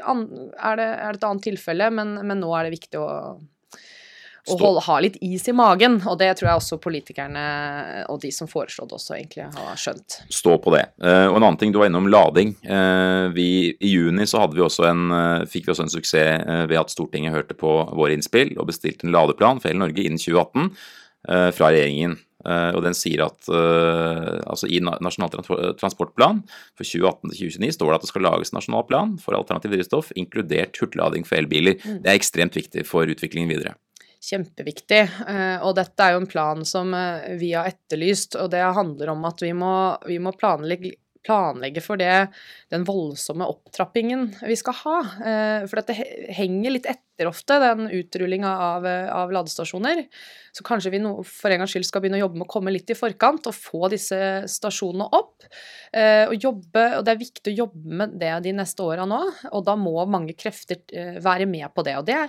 er 0.00 0.80
det, 0.80 0.88
er 0.88 1.14
det 1.14 1.18
et 1.18 1.28
annet 1.28 1.46
tilfelle, 1.46 1.90
men, 1.94 2.16
men 2.26 2.42
nå 2.42 2.52
er 2.56 2.68
det 2.68 2.76
viktig 2.78 3.00
å 3.00 3.10
å 4.54 4.58
holde, 4.60 4.84
ha 4.86 4.98
litt 5.02 5.16
is 5.24 5.46
i 5.48 5.54
magen. 5.56 5.98
Og 6.10 6.18
det 6.20 6.30
tror 6.38 6.50
jeg 6.50 6.60
også 6.60 6.80
politikerne 6.82 7.44
og 8.10 8.20
de 8.22 8.30
som 8.34 8.50
foreslo 8.50 8.86
det 8.88 8.96
også 8.98 9.16
egentlig 9.16 9.48
har 9.54 9.80
skjønt. 9.80 10.20
Stå 10.32 10.56
på 10.62 10.74
det. 10.74 10.86
Uh, 11.02 11.28
og 11.30 11.38
en 11.38 11.44
annen 11.44 11.60
ting, 11.60 11.74
du 11.74 11.80
var 11.80 11.90
innom 11.90 12.08
lading. 12.10 12.54
Uh, 12.64 13.30
vi, 13.34 13.48
I 13.78 13.92
juni 13.94 14.26
så 14.28 14.42
vi 14.50 14.64
en, 14.88 15.04
uh, 15.12 15.44
fikk 15.50 15.68
vi 15.68 15.74
også 15.74 15.86
en 15.86 15.92
suksess 15.92 16.66
ved 16.70 16.78
at 16.78 16.92
Stortinget 16.92 17.34
hørte 17.34 17.56
på 17.58 17.70
våre 17.96 18.14
innspill 18.14 18.52
og 18.58 18.68
bestilte 18.70 19.06
en 19.06 19.14
ladeplan 19.14 19.60
for 19.60 19.70
hele 19.70 19.82
Norge 19.82 20.04
innen 20.04 20.20
2018 20.20 20.72
fra 21.52 21.68
regjeringen. 21.68 22.14
og 22.48 22.80
den 22.80 22.94
sier 22.96 23.20
at 23.26 23.48
altså 23.50 24.68
i 24.72 24.78
Nasjonal 24.80 25.34
transportplan 25.76 26.40
for 26.78 26.86
2018 26.86 27.34
2029 27.34 27.74
står 27.76 27.90
det 27.90 27.98
at 27.98 28.06
det 28.06 28.10
skal 28.12 28.24
lages 28.24 28.54
nasjonal 28.56 28.86
plan 28.88 29.12
for 29.20 29.36
alternativ 29.36 29.74
drivstoff, 29.74 30.14
inkludert 30.16 30.80
hurtiglading 30.80 31.28
for 31.28 31.42
elbiler. 31.42 31.76
Mm. 31.84 32.00
Det 32.00 32.08
er 32.08 32.16
ekstremt 32.16 32.56
viktig 32.56 32.86
for 32.88 33.04
utviklingen 33.12 33.52
videre. 33.52 33.76
Kjempeviktig. 34.24 35.02
Og 35.64 35.74
dette 35.78 36.04
er 36.04 36.14
jo 36.14 36.22
en 36.22 36.30
plan 36.30 36.64
som 36.68 36.92
vi 37.40 37.54
har 37.54 37.70
etterlyst, 37.70 38.36
og 38.40 38.50
det 38.52 38.60
handler 38.62 39.14
om 39.14 39.24
at 39.28 39.40
vi 39.44 39.54
må, 39.56 39.72
vi 40.08 40.18
må 40.22 40.34
planlegge 40.36 40.96
planlegge 41.26 41.82
for 41.84 42.00
det, 42.00 42.30
den 42.72 42.86
voldsomme 42.88 43.44
opptrappingen 43.44 44.30
vi 44.40 44.56
skal 44.56 44.76
ha. 44.78 44.94
For 45.68 45.80
dette 45.80 45.96
henger 46.36 46.76
litt 46.76 46.88
etter 46.88 47.09
etter 47.20 47.28
ofte, 47.28 47.58
den 47.60 47.90
utrullinga 47.90 48.50
av, 48.58 48.86
av, 49.12 49.32
ladestasjoner. 49.32 50.06
Så 50.52 50.64
kanskje 50.64 50.90
vi 50.94 51.00
no, 51.02 51.20
for 51.26 51.52
en 51.52 51.60
gangs 51.60 51.74
skyld 51.74 51.86
skal 51.86 52.02
begynne 52.02 52.18
å 52.18 52.24
jobbe 52.24 52.40
med 52.40 52.46
å 52.48 52.50
komme 52.50 52.72
litt 52.72 52.90
i 52.90 52.96
forkant 52.96 53.46
og 53.46 53.54
få 53.54 53.90
disse 53.92 54.16
stasjonene 54.48 55.06
opp. 55.14 55.44
Eh, 55.92 56.24
og, 56.24 56.34
jobbe, 56.40 56.84
og 56.96 57.04
det 57.04 57.12
er 57.12 57.20
viktig 57.20 57.52
å 57.52 57.58
jobbe 57.58 57.98
med 58.00 58.16
det 58.20 58.32
de 58.46 58.54
neste 58.56 58.82
åra 58.86 59.04
nå, 59.08 59.20
og 59.52 59.66
da 59.66 59.76
må 59.78 59.92
mange 60.08 60.34
krefter 60.38 60.80
eh, 60.96 61.20
være 61.22 61.46
med 61.50 61.68
på 61.76 61.84
det. 61.86 61.98
Og 62.00 62.08
det 62.08 62.22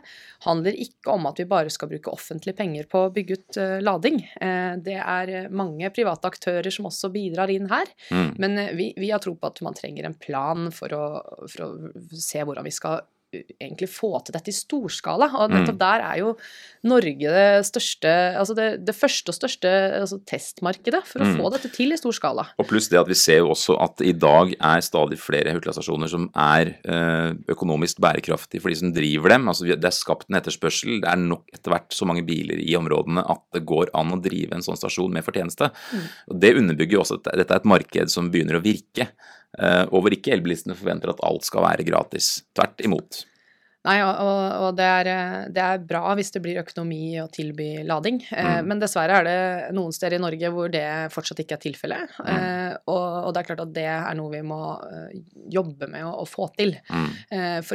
handler 0.45 0.81
ikke 0.83 1.15
om 1.15 1.29
at 1.31 1.39
vi 1.39 1.47
bare 1.49 1.71
skal 1.73 1.91
bruke 1.93 2.11
offentlige 2.11 2.57
penger 2.59 2.89
på 2.91 3.05
å 3.05 3.13
bygge 3.15 3.39
ut 3.39 3.61
eh, 3.61 3.77
lading. 3.85 4.19
Eh, 4.43 4.75
det 4.83 4.99
er 4.99 5.47
mange 5.55 5.93
private 5.95 6.33
aktører 6.33 6.69
som 6.73 6.91
også 6.91 7.13
bidrar 7.15 7.53
inn 7.53 7.71
her. 7.71 7.87
Mm. 8.11 8.29
Men 8.43 8.59
vi, 8.75 8.91
vi, 8.99 9.13
har 9.13 9.23
tro 9.23 9.37
på 9.39 9.47
at 9.47 9.63
man 9.63 9.77
trenger 9.77 10.09
en 10.09 10.19
plan 10.19 10.67
for 10.75 10.93
å, 10.93 11.05
for 11.47 11.65
å 11.69 11.71
se 12.11 12.43
hvordan 12.43 12.67
vi 12.67 12.75
skal 12.75 13.01
egentlig 13.31 13.87
få 13.91 14.11
til 14.25 14.35
dette 14.35 14.51
i 14.51 14.55
storskala. 14.55 15.29
Og 15.39 15.53
nettopp 15.53 15.77
mm. 15.77 15.81
der 15.81 16.03
er 16.05 16.19
jo 16.19 16.33
Norge 16.87 17.33
det 17.35 17.65
største, 17.67 18.11
altså 18.39 18.55
det, 18.57 18.67
det 18.87 18.95
første 18.97 19.31
og 19.31 19.37
største 19.37 19.71
altså 20.01 20.19
testmarkedet 20.27 21.03
for 21.07 21.23
å 21.23 21.29
mm. 21.29 21.35
få 21.39 21.51
dette 21.53 21.71
til 21.73 21.95
i 21.95 21.99
storskala. 21.99 22.47
Og 22.61 22.67
pluss 22.69 22.89
det 22.91 22.99
at 22.99 23.09
vi 23.09 23.17
ser 23.17 23.41
jo 23.41 23.51
også 23.53 23.77
at 23.81 24.03
i 24.05 24.13
dag 24.17 24.53
er 24.57 24.85
stadig 24.85 25.19
flere 25.21 25.55
hurtiglastasjoner 25.55 26.11
som 26.11 26.27
er 26.35 26.73
eh, 26.83 27.31
økonomisk 27.53 28.01
bærekraftige 28.03 28.63
for 28.63 28.73
de 28.73 28.79
som 28.81 28.93
driver 28.95 29.35
dem. 29.35 29.49
Altså 29.51 29.69
det 29.69 29.79
er 29.79 29.95
skapt 29.95 30.29
en 30.29 30.39
etterspørsel. 30.41 30.99
Det 31.03 31.11
er 31.11 31.21
nok 31.21 31.47
etter 31.53 31.75
hvert 31.75 31.95
så 31.95 32.07
mange 32.09 32.25
biler 32.27 32.61
i 32.61 32.75
områdene 32.79 33.23
at 33.31 33.45
det 33.55 33.65
går 33.69 33.93
an 33.97 34.15
å 34.15 34.21
drive 34.21 34.57
en 34.57 34.65
sånn 34.65 34.79
stasjon 34.79 35.13
med 35.13 35.25
fortjeneste. 35.27 35.71
Mm. 35.91 36.07
Og 36.33 36.41
Det 36.41 36.55
underbygger 36.59 36.97
jo 36.97 37.05
også 37.05 37.21
at 37.21 37.31
dette 37.31 37.55
er 37.55 37.61
et 37.61 37.71
marked 37.77 38.11
som 38.11 38.31
begynner 38.33 38.59
å 38.59 38.65
virke. 38.65 39.11
Eh, 39.59 39.83
og 39.89 40.05
hvor 40.05 40.15
ikke 40.15 40.31
elbilistene 40.35 40.77
forventer 40.77 41.11
at 41.11 41.25
alt 41.27 41.47
skal 41.47 41.65
være 41.67 41.87
gratis. 41.87 42.39
Tvert 42.55 42.85
imot. 42.85 43.25
Nei, 43.81 43.95
og, 44.05 44.17
og 44.61 44.75
det, 44.77 44.85
er, 44.85 45.07
det, 45.49 45.61
er, 45.61 45.79
bra 45.89 46.11
hvis 46.13 46.29
det 46.35 46.43
blir 46.43 46.59
økonomi 46.61 47.15
å 47.17 47.25
tilby 47.33 47.79
lading, 47.81 48.19
eh, 48.29 48.49
mm. 48.59 48.67
men 48.69 48.81
dessverre 48.83 49.15
er 49.17 49.25
det 49.25 49.71
noen 49.73 49.95
steder 49.95 50.19
i 50.19 50.21
Norge 50.21 50.51
hvor 50.53 50.69
det 50.69 50.83
fortsatt 51.09 51.41
ikke 51.41 51.57
er 51.57 51.63
tilfellet. 51.63 52.13
Mm. 52.19 52.27
Eh, 52.29 52.75
og, 52.93 53.01
og, 53.01 53.31
det 53.33 53.41
er 53.41 53.47
klart 53.47 53.63
at 53.63 53.71
det 53.73 53.87
er 53.89 54.19
noe 54.19 54.29
vi 54.35 54.43
må 54.45 54.59
jobbe 55.49 55.89
med 55.89 56.05
å, 56.05 56.11
å 56.21 56.27
få 56.29 56.51
til. 56.59 56.75
Mm. 56.93 57.09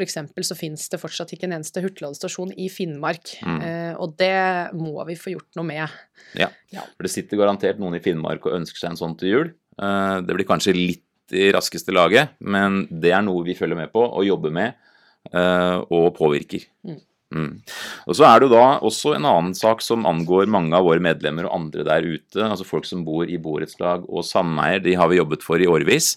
Eksempel 0.06 0.46
så 0.46 0.54
finnes 0.54 0.86
det 0.92 1.00
fortsatt 1.02 1.34
ikke 1.34 1.48
en 1.48 1.56
eneste 1.56 1.82
hurtigladestasjon 1.82 2.54
i 2.54 2.68
Finnmark, 2.70 3.32
mm. 3.42 3.98
og 3.98 4.14
det 4.20 4.36
må 4.78 4.94
vi 5.08 5.18
få 5.18 5.34
gjort 5.34 5.58
noe 5.58 5.66
med. 5.66 5.96
Ja, 6.38 6.52
for 6.70 7.02
det 7.02 7.10
sitter 7.16 7.40
garantert 7.40 7.82
noen 7.82 7.98
i 7.98 8.02
Finnmark 8.04 8.46
og 8.46 8.60
ønsker 8.60 8.78
seg 8.78 8.92
en 8.92 9.00
sånn 9.02 9.18
til 9.18 9.32
jul. 9.32 9.50
Det 9.76 10.36
blir 10.38 10.46
kanskje 10.46 10.76
litt 10.76 11.05
i 11.34 11.50
raskeste 11.54 11.94
laget, 11.94 12.36
men 12.40 12.84
det 12.90 13.12
er 13.14 13.24
noe 13.26 13.44
vi 13.46 13.56
følger 13.58 13.78
med 13.78 13.92
på 13.94 14.02
og 14.04 14.26
jobber 14.26 14.54
med 14.54 14.76
uh, 15.34 15.82
og 15.90 16.12
påvirker. 16.18 16.66
Mm. 16.86 17.02
Mm. 17.34 17.52
Og 18.06 18.14
Så 18.14 18.24
er 18.24 18.38
det 18.38 18.46
jo 18.46 18.54
da 18.54 18.66
også 18.86 19.16
en 19.16 19.26
annen 19.26 19.54
sak 19.58 19.82
som 19.82 20.06
angår 20.06 20.46
mange 20.46 20.76
av 20.78 20.86
våre 20.86 21.02
medlemmer 21.02 21.48
og 21.48 21.56
andre 21.58 21.86
der 21.86 22.06
ute. 22.06 22.42
altså 22.44 22.66
Folk 22.66 22.86
som 22.86 23.04
bor 23.06 23.26
i 23.26 23.38
borettslag 23.42 24.06
og 24.06 24.24
sameier. 24.24 24.82
De 24.84 24.94
har 24.94 25.10
vi 25.10 25.18
jobbet 25.18 25.42
for 25.42 25.58
i 25.58 25.66
årevis. 25.66 26.14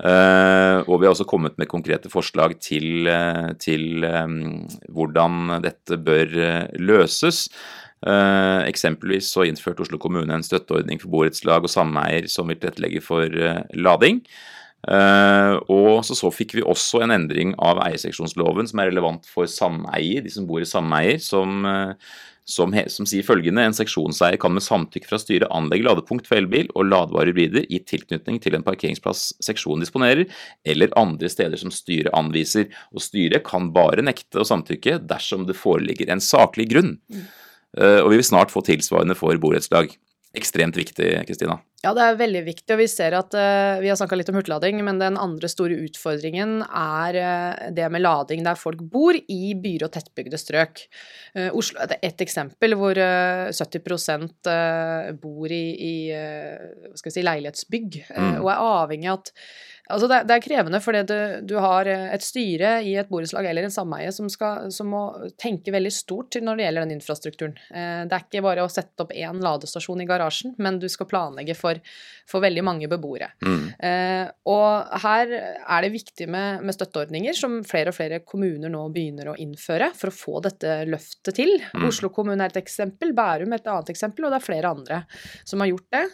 Uh, 0.00 0.80
og 0.88 1.00
vi 1.00 1.04
har 1.04 1.12
også 1.12 1.28
kommet 1.28 1.58
med 1.60 1.68
konkrete 1.68 2.08
forslag 2.12 2.54
til, 2.60 3.08
uh, 3.08 3.52
til 3.60 4.04
um, 4.04 4.66
hvordan 4.88 5.60
dette 5.64 5.96
bør 6.00 6.36
løses. 6.80 7.48
Uh, 8.00 8.64
eksempelvis 8.64 9.28
så 9.28 9.44
innførte 9.44 9.84
Oslo 9.84 9.98
kommune 10.00 10.32
en 10.32 10.44
støtteordning 10.46 11.02
for 11.02 11.12
borettslag 11.12 11.66
og 11.66 11.72
sameier 11.72 12.30
som 12.32 12.48
vil 12.48 12.56
tilrettelegge 12.56 13.02
for 13.04 13.28
eh, 13.28 13.60
lading. 13.76 14.22
Eh, 14.88 15.54
og 15.68 16.00
så, 16.08 16.16
så, 16.16 16.30
fikk 16.32 16.54
vi 16.56 16.64
også 16.64 17.02
en 17.04 17.12
endring 17.12 17.52
av 17.60 17.82
eierseksjonsloven 17.84 18.70
som 18.70 18.80
er 18.80 18.88
relevant 18.88 19.26
for 19.28 19.50
sameier, 19.50 20.24
de 20.24 20.32
som 20.32 20.46
bor 20.48 20.62
i 20.64 20.68
sameier, 20.68 21.18
som, 21.20 21.66
som, 22.48 22.72
som, 22.88 23.08
sier 23.08 23.26
følgende 23.26 23.66
en 23.68 23.76
seksjonseier 23.76 24.38
kan 24.40 24.54
med 24.56 24.64
samtykke 24.64 25.10
fra 25.10 25.20
styret 25.20 25.52
anlegge 25.52 25.84
ladepunkt 25.84 26.30
for 26.30 26.40
elbil 26.40 26.72
og 26.72 26.88
ladbare 26.88 27.28
hybrider 27.28 27.68
i 27.68 27.82
tilknytning 27.84 28.40
til 28.40 28.56
en 28.56 28.64
parkeringsplass 28.64 29.26
seksjonen 29.44 29.84
disponerer, 29.84 30.24
eller 30.64 30.96
andre 30.96 31.28
steder 31.28 31.60
som 31.60 31.74
styret 31.74 32.16
anviser. 32.16 32.72
Og 32.96 33.04
styret 33.04 33.44
kan 33.44 33.68
bare 33.76 34.06
nekte 34.06 34.40
å 34.40 34.48
samtykke 34.48 35.02
dersom 35.12 35.44
det 35.50 35.60
foreligger 35.60 36.08
en 36.08 36.24
saklig 36.24 36.70
grunn. 36.72 36.96
Mm. 37.12 37.28
Eh, 37.78 38.00
og 38.02 38.10
vi 38.10 38.20
vil 38.20 38.26
snart 38.26 38.52
få 38.52 38.62
tilsvarende 38.66 39.16
for 39.18 39.36
borettslag. 39.42 39.92
Ekstremt 40.36 40.78
viktig, 40.78 41.10
Kristina. 41.26 41.58
Ja, 41.80 41.94
det 41.96 42.02
er 42.04 42.18
veldig 42.20 42.40
viktig, 42.44 42.74
og 42.74 42.80
vi 42.82 42.86
ser 42.92 43.14
at 43.16 43.32
uh, 43.32 43.78
vi 43.80 43.88
har 43.88 43.96
snakka 43.96 44.18
litt 44.18 44.28
om 44.28 44.36
hurtiglading, 44.36 44.82
men 44.84 44.98
den 45.00 45.16
andre 45.16 45.48
store 45.48 45.78
utfordringen 45.86 46.58
er 46.66 47.16
uh, 47.16 47.70
det 47.72 47.88
med 47.88 48.04
lading 48.04 48.44
der 48.44 48.60
folk 48.60 48.82
bor 48.92 49.16
i 49.16 49.54
byer 49.56 49.86
og 49.86 49.94
tettbygde 49.94 50.40
strøk. 50.40 50.84
Uh, 51.32 51.48
Oslo 51.56 51.80
er 51.80 51.96
et 52.04 52.20
eksempel 52.20 52.76
hvor 52.76 53.00
70% 53.00 54.52
bor 55.22 55.56
i, 55.56 55.64
i 55.72 55.94
si, 57.00 57.24
leilighetsbygg 57.24 58.00
mm. 58.10 58.38
og 58.42 58.52
er 58.52 58.64
avhengig 58.68 59.10
av 59.10 59.20
at 59.22 59.36
Altså 59.90 60.06
det, 60.06 60.20
det, 60.28 60.36
er 60.36 60.42
krevende 60.44 60.78
fordi 60.78 61.00
du, 61.02 61.16
du, 61.50 61.56
har 61.58 61.88
et 61.90 62.22
styre 62.22 62.76
i 62.86 62.92
et 63.00 63.08
borettslag 63.10 63.48
eller 63.50 63.66
en 63.66 63.72
sameie 63.74 64.12
som, 64.14 64.28
som, 64.30 64.86
må 64.86 65.00
tenke 65.34 65.72
veldig 65.74 65.90
stort 65.90 66.38
når 66.38 66.60
det 66.60 66.66
gjelder 66.66 66.86
den 66.86 66.94
infrastrukturen. 66.94 67.56
Det 67.66 68.14
er 68.14 68.22
ikke 68.22 68.44
bare 68.44 68.62
å 68.62 68.70
sette 68.70 69.02
opp 69.02 69.10
én 69.10 69.42
ladestasjon 69.42 70.04
i 70.04 70.06
garasjen, 70.06 70.54
men 70.62 70.78
du 70.78 70.86
skal 70.86 71.08
planlegge 71.10 71.56
for, 71.58 71.69
for 72.30 72.42
veldig 72.44 72.64
mange 72.66 72.88
beboere. 72.90 73.30
Mm. 73.42 73.64
Eh, 73.88 74.26
og 74.50 75.00
her 75.04 75.32
er 75.34 75.84
det 75.84 75.92
viktig 75.94 76.28
med, 76.30 76.64
med, 76.66 76.76
støtteordninger 76.76 77.36
som 77.36 77.58
flere 77.66 77.90
og 77.90 77.96
flere 77.96 78.20
kommuner 78.22 78.70
nå 78.70 78.84
begynner 78.94 79.32
å 79.32 79.36
innføre 79.40 79.90
for 79.98 80.10
å 80.10 80.16
få 80.16 80.42
dette 80.46 80.80
løftet 80.90 81.36
til. 81.40 81.56
Mm. 81.74 81.88
Oslo 81.90 82.12
kommune 82.14 82.46
er 82.46 82.54
et 82.54 82.60
eksempel, 82.62 83.14
Bærum 83.16 83.56
et 83.56 83.66
annet 83.66 83.90
eksempel, 83.92 84.26
og 84.26 84.34
det 84.34 84.40
er 84.40 84.46
flere 84.46 84.70
andre 84.70 85.02
som 85.44 85.62
har 85.62 85.72
gjort 85.72 85.88
det. 85.96 86.04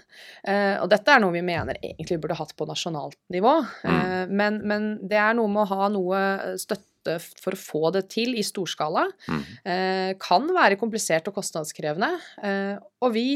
Og 0.81 0.89
dette 0.91 1.13
er 1.13 1.21
noe 1.23 1.35
vi 1.35 1.45
mener 1.45 1.79
egentlig 1.83 2.21
burde 2.23 2.39
hatt 2.39 2.55
på 2.57 2.69
nasjonalt 2.69 3.19
nivå. 3.33 3.55
Mm. 3.85 3.97
Eh, 3.97 4.27
men, 4.29 4.61
men, 4.67 4.93
det 5.09 5.19
er 5.21 5.35
noe 5.39 5.51
med 5.53 5.65
å 5.65 5.71
ha 5.75 5.89
noe 5.93 6.21
støtte 6.61 7.19
for 7.23 7.55
å 7.55 7.61
få 7.61 7.91
det 7.95 8.07
til 8.11 8.35
i 8.35 8.45
storskala. 8.47 9.07
Mm. 9.31 9.43
Eh, 9.73 10.13
kan 10.23 10.49
være 10.55 10.79
komplisert 10.81 11.29
og 11.31 11.39
kostnadskrevende. 11.39 12.11
Eh, 12.43 12.75
og 13.05 13.15
vi 13.15 13.29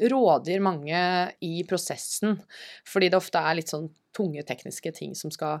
rådgir 0.00 0.64
mange 0.64 0.98
i 1.44 1.62
prosessen, 1.68 2.36
fordi 2.88 3.10
det 3.12 3.20
ofte 3.20 3.40
er 3.40 3.58
litt 3.58 3.72
sånn 3.72 3.88
tunge 4.16 4.42
tekniske 4.48 4.92
ting 4.96 5.14
som 5.16 5.32
skal 5.32 5.60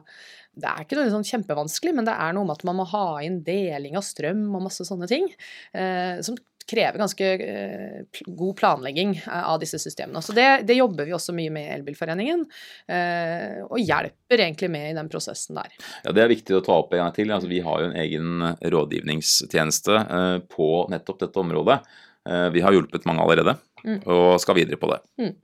Det 0.56 0.64
er 0.64 0.84
ikke 0.84 0.96
noe 0.96 1.12
sånn 1.12 1.26
kjempevanskelig, 1.28 1.92
men 1.96 2.06
det 2.08 2.14
er 2.16 2.36
noe 2.36 2.48
med 2.48 2.56
at 2.56 2.64
man 2.64 2.78
må 2.78 2.86
ha 2.88 3.06
inn 3.24 3.42
deling 3.44 3.98
av 3.98 4.04
strøm 4.06 4.46
og 4.56 4.68
masse 4.70 4.86
sånne 4.88 5.08
ting. 5.10 5.28
Eh, 5.76 6.22
som 6.24 6.38
krever 6.66 6.98
ganske 6.98 7.26
eh, 7.34 8.22
god 8.26 8.56
planlegging 8.56 9.16
eh, 9.16 9.44
av 9.52 9.60
disse 9.60 9.78
systemene. 9.78 10.22
Så 10.22 10.34
det, 10.36 10.46
det 10.66 10.78
jobber 10.78 11.06
vi 11.06 11.14
også 11.14 11.34
mye 11.36 11.52
med 11.54 11.68
i 11.68 11.74
Elbilforeningen, 11.76 12.42
eh, 12.90 13.60
og 13.66 13.78
hjelper 13.80 14.42
egentlig 14.48 14.70
med 14.72 14.90
i 14.90 14.96
den 14.98 15.10
prosessen 15.12 15.60
der. 15.60 15.76
Ja, 16.04 16.14
Det 16.16 16.24
er 16.24 16.32
viktig 16.32 16.58
å 16.58 16.64
ta 16.66 16.80
opp 16.80 16.94
en 16.94 17.04
gang 17.04 17.14
til. 17.16 17.30
Altså, 17.34 17.50
vi 17.50 17.62
har 17.64 17.82
jo 17.82 17.90
en 17.90 18.00
egen 18.02 18.48
rådgivningstjeneste 18.74 20.00
på 20.52 20.70
nettopp 20.92 21.22
dette 21.22 21.42
området. 21.42 21.80
Vi 22.52 22.62
har 22.64 22.74
hjulpet 22.74 23.04
mange 23.06 23.22
allerede, 23.22 23.54
mm. 23.84 24.00
og 24.04 24.40
skal 24.42 24.58
videre 24.58 24.80
på 24.80 24.90
det. 24.90 24.98
Mm. 25.22 25.34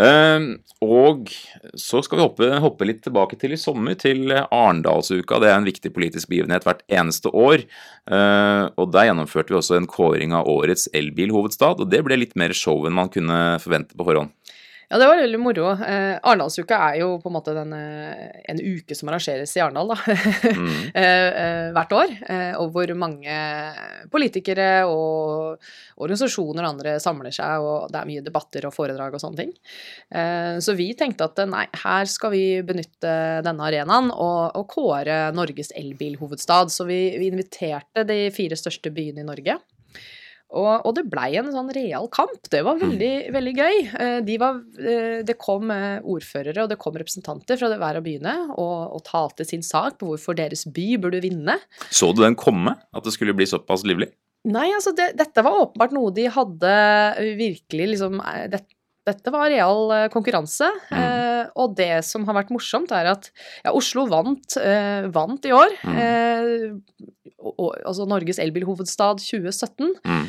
Ehm, 0.00 0.46
og 0.80 1.28
så 1.76 2.00
skal 2.04 2.18
vi 2.18 2.24
hoppe, 2.24 2.48
hoppe, 2.64 2.86
litt 2.88 3.02
tilbake 3.04 3.36
til 3.40 3.52
i 3.52 3.60
sommer, 3.60 3.96
til 4.00 4.32
Arendalsuka. 4.32 5.40
Det 5.42 5.50
er 5.50 5.58
en 5.58 5.68
viktig 5.68 5.92
politisk 5.92 6.30
begivenhet 6.32 6.64
hvert 6.64 6.84
eneste 6.88 7.32
år. 7.32 7.66
Ehm, 8.08 8.72
og 8.80 8.92
der 8.94 9.10
gjennomførte 9.10 9.52
vi 9.52 9.60
også 9.60 9.76
en 9.78 9.90
kåring 9.90 10.32
av 10.36 10.48
årets 10.48 10.88
elbilhovedstad, 10.96 11.82
og 11.82 11.92
det 11.92 12.02
ble 12.06 12.20
litt 12.22 12.36
mer 12.40 12.56
show 12.56 12.86
enn 12.88 12.96
man 12.96 13.12
kunne 13.12 13.58
forvente 13.62 13.98
på 13.98 14.08
forhånd. 14.08 14.32
Ja, 14.92 14.98
det 15.00 15.06
var 15.08 15.16
veldig 15.16 15.38
moro. 15.40 15.70
Eh, 15.72 16.18
Arendalsuka 16.20 16.76
er 16.90 16.98
jo 17.00 17.14
på 17.22 17.30
en 17.30 17.32
måte 17.38 17.54
denne, 17.56 17.78
en 18.44 18.58
uke 18.60 18.92
som 18.92 19.08
arrangeres 19.08 19.54
i 19.56 19.62
Arendal, 19.64 19.94
da. 19.94 20.16
mm. 20.52 20.82
Eh, 21.02 21.28
eh, 21.42 21.68
hvert 21.72 21.94
år. 21.96 22.12
Eh, 22.28 22.50
og 22.60 22.74
hvor 22.74 22.92
mange 23.00 23.36
politikere 24.12 24.84
og 24.90 25.62
organisasjoner 25.96 26.66
og 26.66 26.70
andre 26.74 26.94
samler 27.00 27.32
seg, 27.32 27.64
og 27.64 27.88
det 27.88 28.02
er 28.02 28.10
mye 28.10 28.26
debatter 28.26 28.68
og 28.68 28.76
foredrag 28.76 29.16
og 29.16 29.22
sånne 29.24 29.40
ting. 29.40 29.56
Eh, 30.12 30.60
så 30.60 30.76
vi 30.76 30.90
tenkte 30.98 31.30
at 31.30 31.40
nei, 31.48 31.64
her 31.86 32.12
skal 32.12 32.34
vi 32.36 32.44
benytte 32.60 33.16
denne 33.48 33.72
arenaen 33.72 34.12
og, 34.12 34.52
og 34.60 34.68
kåre 34.76 35.22
Norges 35.32 35.72
elbilhovedstad. 35.72 36.68
Så 36.74 36.84
vi, 36.90 37.00
vi 37.16 37.32
inviterte 37.32 38.04
de 38.04 38.26
fire 38.36 38.60
største 38.60 38.92
byene 38.92 39.24
i 39.24 39.30
Norge. 39.32 39.56
Og, 40.52 40.84
og, 40.84 40.90
det 40.96 41.06
blei 41.08 41.30
en 41.40 41.50
sånn 41.52 41.70
real 41.72 42.08
kamp. 42.12 42.36
Det 42.52 42.60
var 42.66 42.80
veldig, 42.80 43.12
mm. 43.26 43.34
veldig 43.36 43.52
gøy. 43.56 43.78
Eh, 44.04 44.16
de 44.26 44.38
var, 44.40 44.58
eh, 44.80 45.20
det 45.26 45.38
kom 45.40 45.72
eh, 45.72 46.02
ordførere 46.04 46.66
og 46.66 46.72
det 46.72 46.78
kom 46.82 46.98
representanter 47.00 47.60
fra 47.60 47.70
hver 47.72 48.00
av 48.00 48.04
byene 48.04 48.34
og, 48.50 48.76
og, 48.98 49.00
talte 49.08 49.46
sin 49.48 49.64
sak 49.64 49.98
på 50.00 50.10
hvorfor 50.10 50.36
deres 50.38 50.66
by 50.68 50.88
burde 51.00 51.22
vinne. 51.24 51.56
Så 51.90 52.12
du 52.12 52.22
den 52.24 52.36
komme, 52.38 52.76
at 52.92 53.08
det 53.08 53.14
skulle 53.16 53.36
bli 53.36 53.48
såpass 53.48 53.86
livlig? 53.88 54.12
Nei, 54.52 54.68
altså 54.74 54.92
det, 54.98 55.12
dette 55.18 55.44
var 55.46 55.60
åpenbart 55.64 55.94
noe 55.94 56.12
de 56.14 56.26
hadde 56.34 56.70
virkelig 57.38 57.92
liksom 57.94 58.18
det, 58.50 58.64
Dette 59.08 59.32
var 59.34 59.50
real 59.50 59.90
eh, 59.96 60.08
konkurranse. 60.12 60.68
Mm. 60.92 60.98
Eh, 61.00 61.50
og 61.58 61.74
det 61.78 62.04
som 62.06 62.22
har 62.28 62.36
vært 62.38 62.52
morsomt, 62.54 62.92
er 62.94 63.10
at 63.10 63.30
ja, 63.64 63.72
Oslo 63.74 64.06
vant, 64.10 64.56
eh, 64.62 65.08
vant 65.12 65.48
i 65.48 65.54
år. 65.56 65.74
Mm. 65.82 65.98
Eh, 66.04 67.02
og, 67.42 67.72
altså 67.82 68.06
Norges 68.06 68.38
elbilhovedstad 68.42 69.18
2017. 69.24 69.90
Mm. 70.06 70.26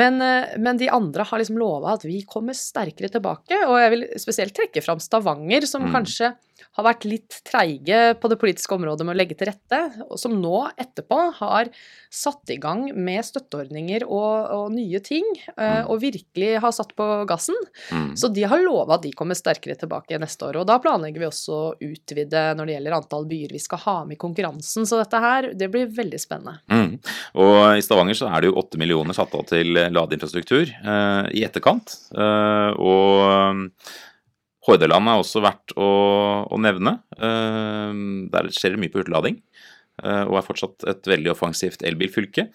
Men, 0.00 0.16
eh, 0.24 0.56
men 0.58 0.80
de 0.80 0.88
andre 0.90 1.26
har 1.28 1.38
liksom 1.42 1.60
lova 1.60 1.92
at 1.94 2.06
vi 2.08 2.22
kommer 2.26 2.56
sterkere 2.56 3.12
tilbake. 3.12 3.60
Og 3.68 3.76
jeg 3.82 3.92
vil 3.92 4.06
spesielt 4.18 4.56
trekke 4.56 4.82
fram 4.82 4.98
Stavanger, 5.02 5.68
som 5.68 5.84
Mm. 5.84 5.92
kanskje 5.94 6.32
har 6.76 6.84
vært 6.86 7.04
litt 7.08 7.40
treige 7.46 8.14
på 8.20 8.28
det 8.32 8.38
politiske 8.40 8.74
området 8.76 9.06
med 9.06 9.14
å 9.14 9.18
legge 9.18 9.36
til 9.38 9.48
rette, 9.50 9.80
og 10.10 10.18
som 10.20 10.34
nå 10.40 10.66
etterpå 10.76 11.18
har 11.38 11.70
satt 12.12 12.52
i 12.54 12.58
gang 12.62 12.86
med 12.96 13.24
støtteordninger 13.26 14.04
og, 14.06 14.50
og 14.56 14.66
nye 14.74 15.00
ting, 15.04 15.24
eh, 15.56 15.64
Mm. 15.76 15.90
og 15.90 16.00
virkelig 16.00 16.60
har 16.62 16.72
satt 16.72 16.94
på 16.96 17.04
gassen. 17.28 17.56
Mm. 17.90 18.16
Så 18.16 18.30
de 18.32 18.44
har 18.48 18.62
lova 18.62 18.94
at 18.94 19.02
de 19.02 19.10
kommer 19.12 19.34
sterkere 19.36 19.76
tilbake 19.76 20.18
neste 20.22 20.46
år. 20.46 20.60
Og 20.60 20.66
da 20.68 20.78
planlegger 20.78 21.20
vi 21.20 21.26
også 21.28 21.52
å 21.52 21.74
utvide 21.82 22.54
når 22.56 22.66
det 22.66 22.76
gjelder 22.76 22.96
antall 22.96 23.26
byer 23.28 23.52
vi 23.52 23.58
skal 23.60 23.78
ha 23.82 23.96
med 24.06 24.16
i 24.16 24.20
konkurransen. 24.22 24.86
Så 24.88 25.00
dette 25.02 25.20
her, 25.20 25.50
det 25.52 25.68
blir 25.72 25.90
veldig 25.92 26.20
spennende. 26.22 26.60
Mm. 26.70 26.98
Og 27.42 27.76
i 27.76 27.82
Stavanger 27.84 28.16
så 28.16 28.30
er 28.30 28.40
det 28.46 28.52
jo 28.52 28.58
8 28.62 28.78
millioner 28.80 29.16
satt 29.16 29.34
av 29.36 29.44
til 29.50 29.74
ladeinfrastruktur 29.74 30.70
eh, 30.70 31.30
i 31.36 31.44
etterkant. 31.44 31.96
Eh, 32.16 32.70
og 32.78 33.70
Hordaland 34.66 35.08
er 35.12 35.20
også 35.22 35.42
verdt 35.44 35.74
å, 35.78 35.90
å 36.50 36.58
nevne. 36.58 36.98
Eh, 37.16 38.00
der 38.32 38.50
skjer 38.54 38.74
det 38.74 38.82
mye 38.82 38.92
på 38.92 39.02
hurtiglading. 39.02 39.38
eh, 40.02 40.24
og 40.26 40.36
er 40.40 40.44
fortsatt 40.44 40.84
et 40.90 41.08
veldig 41.08 41.30
offensivt 41.32 41.84
elbilfylke. 41.86 42.48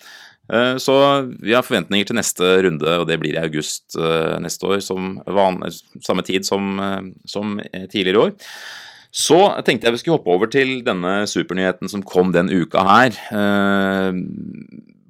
Eh, 0.51 0.75
så 0.83 0.95
vi 1.39 1.55
har 1.55 1.65
forventninger 1.65 2.09
til 2.09 2.19
neste 2.19 2.51
runde, 2.67 2.97
og 2.99 3.07
det 3.09 3.17
blir 3.21 3.37
i 3.37 3.41
august 3.41 3.95
eh, 3.97 4.37
neste 4.43 4.67
år. 4.67 4.83
Van, 5.31 5.61
samme 6.03 6.25
tid 6.27 6.45
som, 6.45 6.77
som 7.25 7.59
tidligere 7.89 8.27
år. 8.27 8.35
Så 9.11 9.37
tenkte 9.67 9.87
jeg 9.87 9.97
vi 9.97 10.03
skulle 10.03 10.19
hoppe 10.19 10.31
over 10.31 10.51
til 10.51 10.77
denne 10.87 11.25
supernyheten 11.27 11.89
som 11.91 12.03
kom 12.07 12.31
den 12.31 12.47
uka 12.51 12.83
her. 12.87 13.17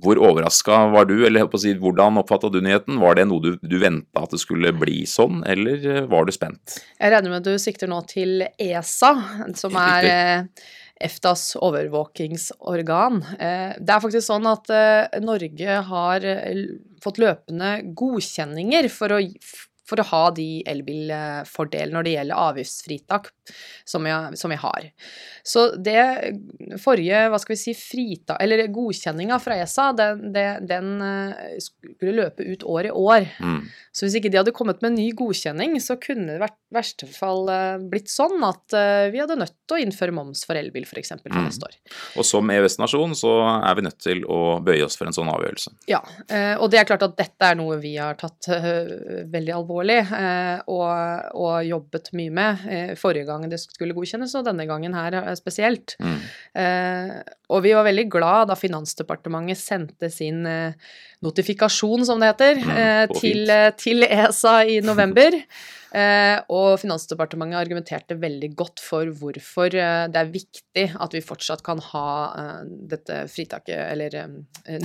Hvor 0.02 0.18
overraska 0.18 0.78
var 0.94 1.06
du, 1.10 1.20
eller 1.28 1.46
si, 1.62 1.74
hvordan 1.78 2.18
oppfatta 2.22 2.50
du 2.50 2.60
nyheten? 2.64 3.00
Var 3.02 3.18
det 3.20 3.26
noe 3.30 3.44
du, 3.44 3.52
du 3.62 3.78
venta 3.82 4.24
at 4.26 4.34
det 4.34 4.42
skulle 4.42 4.74
bli 4.74 5.04
sånn, 5.10 5.44
eller 5.48 5.86
eh, 5.86 6.04
var 6.10 6.26
du 6.26 6.34
spent? 6.36 6.80
Jeg 6.98 7.14
regner 7.14 7.30
med 7.34 7.42
at 7.44 7.50
du 7.50 7.62
sikter 7.62 7.92
nå 7.92 8.02
til 8.10 8.46
ESA, 8.58 9.12
som 9.60 9.78
er 9.78 10.10
eh, 10.10 10.68
EFTAs 11.02 11.56
overvåkingsorgan. 11.62 13.22
Eh, 13.38 13.74
Det 13.80 13.94
er 13.96 14.04
faktisk 14.04 14.28
sånn 14.28 14.50
at 14.50 14.70
Norge 15.22 15.82
har 15.92 16.28
fått 17.02 17.22
løpende 17.22 17.76
godkjenninger 17.98 18.90
for 18.94 19.18
å, 19.18 19.22
for 19.88 20.00
å 20.02 20.06
ha 20.12 20.24
de 20.36 20.62
elbilfordelene 20.70 21.96
når 21.96 22.06
det 22.06 22.14
gjelder 22.16 22.42
avgiftsfritak 22.46 23.30
som 23.88 24.06
vi, 24.06 24.14
som 24.40 24.54
jeg, 24.54 24.62
har. 24.62 24.88
Så 25.44 25.66
det 25.76 26.00
forrige, 26.80 27.26
hva 27.34 27.40
skal 27.42 27.56
vi 27.56 27.60
si, 27.60 27.74
frita... 27.76 28.38
Eller 28.42 28.64
godkjenninga 28.72 29.40
fra 29.42 29.58
ESA, 29.60 29.90
den, 29.98 30.22
den, 30.36 30.68
den 30.70 30.92
eh, 31.04 31.58
skulle 31.60 32.14
løpe 32.16 32.46
ut 32.46 32.64
år 32.64 32.88
i 32.88 32.94
år. 32.96 33.26
Mm. 33.42 33.66
Så 33.92 34.06
hvis 34.06 34.16
ikke 34.22 34.32
de 34.32 34.40
hadde 34.40 34.54
kommet 34.56 34.80
med 34.84 34.94
en 34.94 35.00
ny 35.02 35.10
godkjenning, 35.18 35.76
så 35.84 35.98
kunne 36.02 36.38
det 36.38 36.38
i 36.40 36.52
verste 36.78 37.10
fall 37.12 37.50
eh, 37.52 37.82
blitt 37.92 38.12
sånn 38.14 38.38
at 38.48 38.78
eh, 38.78 39.10
vi 39.12 39.20
hadde 39.20 39.40
nødt 39.42 39.58
til 39.68 39.80
å 39.80 39.82
innføre 39.84 40.16
moms 40.16 40.46
for 40.48 40.60
elbil, 40.60 40.86
f.eks. 40.88 40.94
For, 40.94 41.04
eksempel, 41.04 41.34
for 41.34 41.42
Mm. 41.42 41.50
neste 41.50 41.66
år. 41.68 41.76
Og 42.22 42.26
som 42.28 42.50
EØS-nasjon 42.54 43.18
så 43.18 43.34
er 43.50 43.76
vi 43.80 43.86
nødt 43.90 44.00
til 44.04 44.24
å 44.30 44.40
bøye 44.64 44.86
oss 44.86 44.96
for 45.00 45.10
en 45.10 45.16
sånn 45.16 45.32
avgjørelse. 45.32 45.74
Ja, 45.90 46.00
og 46.62 46.68
det 46.72 46.80
er 46.80 46.88
klart 46.88 47.04
at 47.08 47.18
dette 47.18 47.48
er 47.50 47.58
noe 47.58 47.80
vi 47.82 47.96
har 47.98 48.14
tatt 48.20 48.46
veldig 48.52 49.54
alvorlig 49.56 49.71
eh, 49.80 50.62
og, 50.72 51.36
og 51.38 51.66
jobbet 51.68 52.12
mye 52.18 52.34
med 52.34 52.66
eh, 52.70 52.94
forrige 53.00 53.28
gang 53.30 53.48
det 53.52 53.60
skulle 53.64 53.96
godkjennes, 53.98 54.34
og 54.38 54.48
denne 54.48 54.68
gangen 54.70 54.96
her 54.98 55.18
eh, 55.22 55.34
spesielt. 55.40 55.96
Mm. 56.00 56.18
Eh, 56.62 57.16
og 57.52 57.64
vi 57.66 57.76
var 57.76 57.88
veldig 57.88 58.08
glad 58.12 58.52
da 58.52 58.56
Finansdepartementet 58.60 59.60
sendte 59.60 60.10
sin 60.12 60.46
notifikasjon, 61.22 62.06
som 62.08 62.22
det 62.22 62.32
heter, 62.32 62.62
Mm, 62.62 62.78
eh, 62.78 63.08
til, 63.20 63.52
til 63.78 64.04
ESA 64.08 64.64
i 64.66 64.80
november. 64.86 65.36
Eh, 65.92 66.38
og 66.48 66.78
Finansdepartementet 66.80 67.60
argumenterte 67.60 68.16
veldig 68.20 68.54
godt 68.56 68.80
for 68.80 69.10
hvorfor 69.20 69.76
eh, 69.76 70.06
det 70.12 70.22
er 70.22 70.30
viktig 70.32 70.86
at 70.96 71.16
vi 71.18 71.24
fortsatt 71.26 71.64
kan 71.66 71.82
ha 71.90 72.06
eh, 72.40 72.62
dette 72.94 73.26
fritaket, 73.32 73.76
eller 73.92 74.16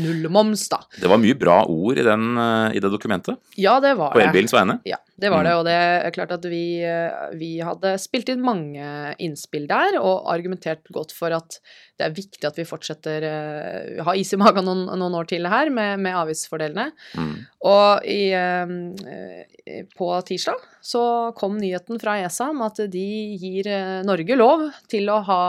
nullmoms, 0.00 0.66
da. 0.72 0.80
Det 0.98 1.10
var 1.10 1.22
mye 1.22 1.36
bra 1.38 1.60
ord 1.70 2.00
i, 2.00 2.06
den, 2.06 2.34
i 2.74 2.82
det 2.82 2.90
dokumentet, 2.90 3.38
Ja, 3.60 3.78
det 3.82 3.94
var 4.00 4.10
det. 4.10 4.18
på 4.18 4.24
elbilens 4.24 4.56
vegne. 4.56 4.80
Ja, 4.88 4.98
det 5.18 5.30
var 5.32 5.44
det, 5.46 5.52
Mm. 5.52 5.58
og 5.58 5.64
det 5.64 5.74
er 5.76 6.10
klart 6.12 6.32
at 6.32 6.44
vi, 6.44 6.82
eh, 6.84 7.30
vi 7.34 7.58
hadde 7.64 7.94
spilt 7.98 8.28
inn 8.28 8.42
mange 8.44 9.14
innspill 9.18 9.66
der, 9.66 9.96
og 10.00 10.28
argumentert 10.28 10.84
godt 10.92 11.12
for 11.16 11.32
at 11.32 11.58
det 11.96 12.04
er 12.04 12.16
viktig 12.16 12.44
at 12.44 12.58
vi 12.60 12.66
fortsetter 12.68 13.24
å 13.24 14.04
ha 14.04 14.12
is 14.12 14.32
i 14.32 14.36
magen 14.36 14.66
noen, 14.68 14.84
noen 14.98 15.14
år 15.16 15.28
til 15.30 15.48
her 15.48 15.70
med, 15.72 15.98
med 16.04 16.12
avgiftsfordelene. 16.12 16.90
Mm. 17.16 17.34
Og 17.64 18.04
i, 18.04 18.30
eh, 18.36 19.86
på 19.96 20.10
tirsdag 20.28 20.60
så 20.84 21.32
kom 21.38 21.56
nyheten 21.58 21.98
fra 22.02 22.18
ESA 22.20 22.50
om 22.52 22.60
at 22.68 22.84
de 22.92 23.08
gir 23.40 23.66
eh, 23.72 24.02
Norge 24.06 24.36
lov 24.36 24.68
til 24.92 25.08
å 25.08 25.22
ha 25.24 25.42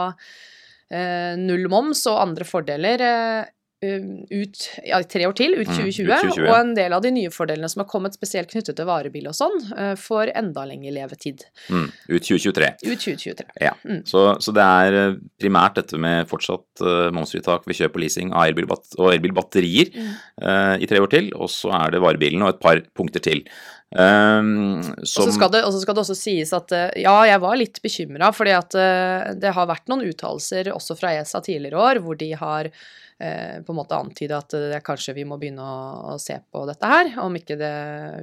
eh, 0.90 1.36
null 1.36 1.68
moms 1.68 2.06
og 2.08 2.22
andre 2.24 2.48
fordeler 2.48 3.04
eh, 3.04 3.54
ut 3.78 4.64
ja, 4.82 4.98
tre 5.06 5.26
år 5.28 5.36
til, 5.38 5.54
ut 5.54 5.68
Mm, 5.68 5.86
ut 5.86 5.94
2020, 5.94 6.08
2020. 6.08 6.48
og 6.48 6.56
en 6.56 6.74
del 6.76 6.94
av 6.96 7.02
de 7.04 7.12
nye 7.14 7.30
fordelene 7.32 7.68
som 7.70 7.82
har 7.82 7.88
kommet 7.90 8.16
spesielt 8.16 8.50
knyttet 8.50 8.76
til 8.78 8.88
varebil 8.88 9.28
og 9.30 9.36
sånn, 9.36 9.56
eh, 9.76 9.94
får 9.98 10.32
enda 10.34 10.64
lengre 10.66 10.92
levetid. 10.94 11.44
Mm. 11.70 11.86
Ut 12.08 12.26
2023. 12.26 12.70
Ut 12.88 12.98
2023. 12.98 13.46
Ja. 13.62 13.74
Mm. 13.84 14.02
Så, 14.08 14.24
så 14.42 14.54
det 14.56 14.66
er 14.66 14.98
eh, 15.02 15.16
primært 15.40 15.78
dette 15.78 16.00
med 16.00 16.28
fortsatt 16.30 16.82
uh, 16.82 17.08
momsfritak 17.14 17.66
ved 17.68 17.78
kjøp 17.78 17.96
og 17.96 18.02
leasing 18.02 18.32
av 18.32 18.48
elbilbatt 18.48 18.98
og 18.98 19.12
elbilbatterier 19.14 19.92
eh, 19.94 20.76
i 20.82 20.88
tre 20.90 21.02
år 21.02 21.12
til, 21.12 21.32
og 21.36 21.50
så 21.52 21.72
er 21.84 21.94
det 21.94 22.02
varebilen 22.02 22.42
og 22.42 22.56
et 22.56 22.62
par 22.62 22.82
punkter 22.96 23.22
til. 23.24 23.44
Um, 23.88 24.82
Og 25.00 25.06
så 25.08 25.30
skal, 25.32 25.48
det- 25.54 25.62
skal 25.80 25.94
det 25.96 26.02
også 26.02 26.16
sies 26.18 26.50
at 26.52 26.72
eh, 26.76 26.90
ja, 27.00 27.14
jeg 27.24 27.40
var 27.40 27.56
litt 27.56 27.78
bekymra, 27.80 28.28
fordi 28.36 28.52
at 28.52 28.74
eh, 28.76 29.30
det 29.40 29.54
har 29.56 29.68
vært 29.70 29.88
noen 29.88 30.04
uttalelser 30.10 30.68
også 30.74 30.96
fra 30.98 31.14
ESA 31.16 31.40
tidligere 31.46 31.80
år 31.80 32.00
hvor 32.04 32.18
de 32.20 32.28
har 32.36 32.68
eh, 32.68 33.62
på 33.64 33.72
en 33.72 33.78
måte 33.80 33.96
antyda 33.96 34.42
at 34.42 34.58
eh, 34.58 34.76
kanskje 34.84 35.16
vi 35.16 35.24
må 35.24 35.40
begynne 35.40 35.64
å, 35.64 36.12
å 36.12 36.18
se 36.20 36.36
på 36.52 36.66
dette 36.68 36.92
her, 36.92 37.14
om 37.24 37.40
ikke 37.40 37.56
det 37.56 37.72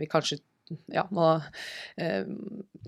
vi 0.04 0.12
kanskje 0.12 0.38
ja, 0.94 1.08
må, 1.10 1.32
eh, 1.98 2.24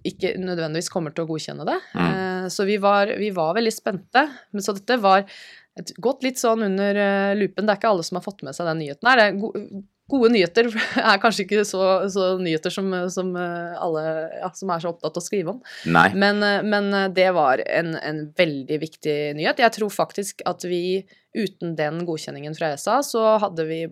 ikke 0.05 0.35
nødvendigvis 0.37 0.93
kommer 0.93 1.13
til 1.17 1.25
å 1.25 1.31
godkjenne 1.33 1.65
det. 1.65 1.81
Mm. 1.97 2.07
Eh, 2.13 2.47
så 2.53 2.69
vi 2.69 2.77
var, 2.81 3.09
vi 3.17 3.33
var 3.33 3.57
veldig 3.57 3.73
spente. 3.73 4.27
Men 4.53 4.65
så 4.65 4.77
dette 4.77 5.01
var 5.01 5.25
et, 5.25 5.91
gått 5.97 6.21
litt 6.25 6.37
sånn 6.41 6.61
under 6.69 6.97
lupen. 7.37 7.65
Det 7.65 7.73
er 7.73 7.81
ikke 7.81 7.89
alle 7.97 8.05
som 8.05 8.21
har 8.21 8.25
fått 8.25 8.45
med 8.45 8.53
seg 8.57 8.69
den 8.69 8.85
nyheten 8.85 9.09
her. 9.09 9.17
Det 9.17 9.29
er 9.33 9.85
gode 10.11 10.31
nyheter 10.33 10.69
er 11.11 11.21
kanskje 11.21 11.45
ikke 11.45 11.65
så, 11.67 11.83
så 12.11 12.29
nyheter 12.41 12.73
som, 12.73 12.91
som 13.13 13.33
eh, 13.39 13.75
alle 13.83 14.03
ja, 14.39 14.51
som 14.55 14.71
er 14.73 14.83
så 14.83 14.93
opptatt 14.93 15.19
av 15.19 15.23
å 15.23 15.25
skrive 15.25 15.55
om. 15.55 15.61
Nei. 15.91 16.07
Men, 16.15 16.41
eh, 16.45 16.63
men 16.65 16.89
eh, 16.95 17.09
det 17.15 17.29
var 17.37 17.63
en, 17.65 17.95
en 17.99 18.23
veldig 18.37 18.81
viktig 18.83 19.17
nyhet. 19.39 19.63
Jeg 19.63 19.75
tror 19.79 19.93
faktisk 19.93 20.43
at 20.47 20.65
vi 20.67 21.03
uten 21.37 21.75
den 21.77 22.01
godkjenningen 22.07 22.55
fra 22.57 22.73
ESA, 22.75 23.01
så 23.05 23.23
hadde 23.43 23.67
vi 23.69 23.83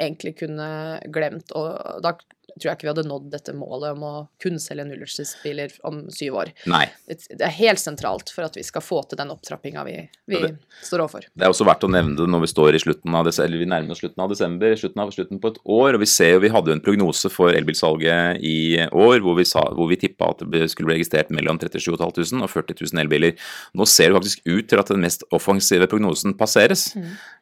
egentlig 0.00 0.34
kunne 0.40 0.68
glemt 1.12 1.52
å 1.54 1.66
da 2.02 2.16
tror 2.52 2.68
jeg 2.68 2.76
ikke 2.76 2.86
vi 2.86 2.90
hadde 2.90 3.04
nådd 3.08 3.28
dette 3.32 3.54
målet 3.56 3.96
om 3.96 4.04
å 4.06 4.12
kun 4.42 4.58
selge 4.62 4.84
nullutslippsbiler 4.88 5.74
om 5.88 6.02
syv 6.12 6.38
år. 6.42 6.52
Nei. 6.70 6.84
Det 7.08 7.40
er 7.40 7.54
helt 7.56 7.80
sentralt 7.80 8.32
for 8.34 8.46
at 8.46 8.56
vi 8.58 8.64
skal 8.66 8.84
få 8.84 9.00
til 9.08 9.20
den 9.20 9.32
opptrappinga 9.32 9.84
vi, 9.88 9.96
vi 10.28 10.40
det- 10.42 10.52
står 10.82 11.04
overfor. 11.04 11.26
Det 11.34 11.46
er 11.46 11.52
også 11.52 11.66
verdt 11.68 11.86
å 11.86 11.90
nevne 11.90 12.16
det 12.18 12.28
når 12.28 12.44
vi 12.44 12.50
står 12.52 12.74
i 12.74 12.82
slutten 12.82 13.14
av 13.14 13.24
desember, 13.24 13.48
eller 13.48 13.62
vi 13.62 13.70
nærmer 13.70 13.90
oss 13.94 14.02
slutten 14.02 14.24
av 14.24 14.32
desember, 14.32 14.76
slutten 14.76 15.04
av 15.04 15.12
slutten 15.14 15.40
på 15.40 15.52
et 15.52 15.60
år, 15.64 15.94
og 15.94 16.00
vi 16.00 16.10
ser 16.10 16.32
jo 16.34 16.42
vi 16.42 16.52
hadde 16.52 16.72
jo 16.72 16.76
en 16.76 16.84
prognose 16.84 17.30
for 17.32 17.52
elbilsalget 17.52 18.42
i 18.42 18.56
år 18.90 19.20
hvor 19.22 19.36
vi, 19.38 19.44
sa, 19.48 19.62
hvor 19.72 19.88
vi 19.88 19.96
tippa 19.96 20.30
at 20.30 20.44
det 20.50 20.68
skulle 20.70 20.90
bli 20.90 20.98
registrert 20.98 21.30
mellom 21.30 21.58
37 21.58 21.96
500 21.96 22.42
og 22.42 22.50
40 22.50 22.74
000 22.92 23.02
elbiler. 23.04 23.36
Nå 23.74 23.86
ser 23.86 24.10
det 24.10 24.18
faktisk 24.18 24.42
ut 24.46 24.68
til 24.68 24.78
at 24.82 24.92
den 24.92 25.00
mest 25.00 25.24
offensive 25.32 25.88
prognosen 25.90 26.36
passeres, 26.38 26.90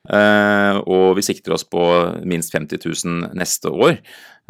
Eh, 0.08 0.76
og 0.88 1.12
vi 1.18 1.24
sikter 1.26 1.52
oss 1.52 1.66
på 1.68 1.82
minst 2.24 2.54
50 2.54 2.80
000 3.04 3.34
neste 3.36 3.68
år. 3.68 3.98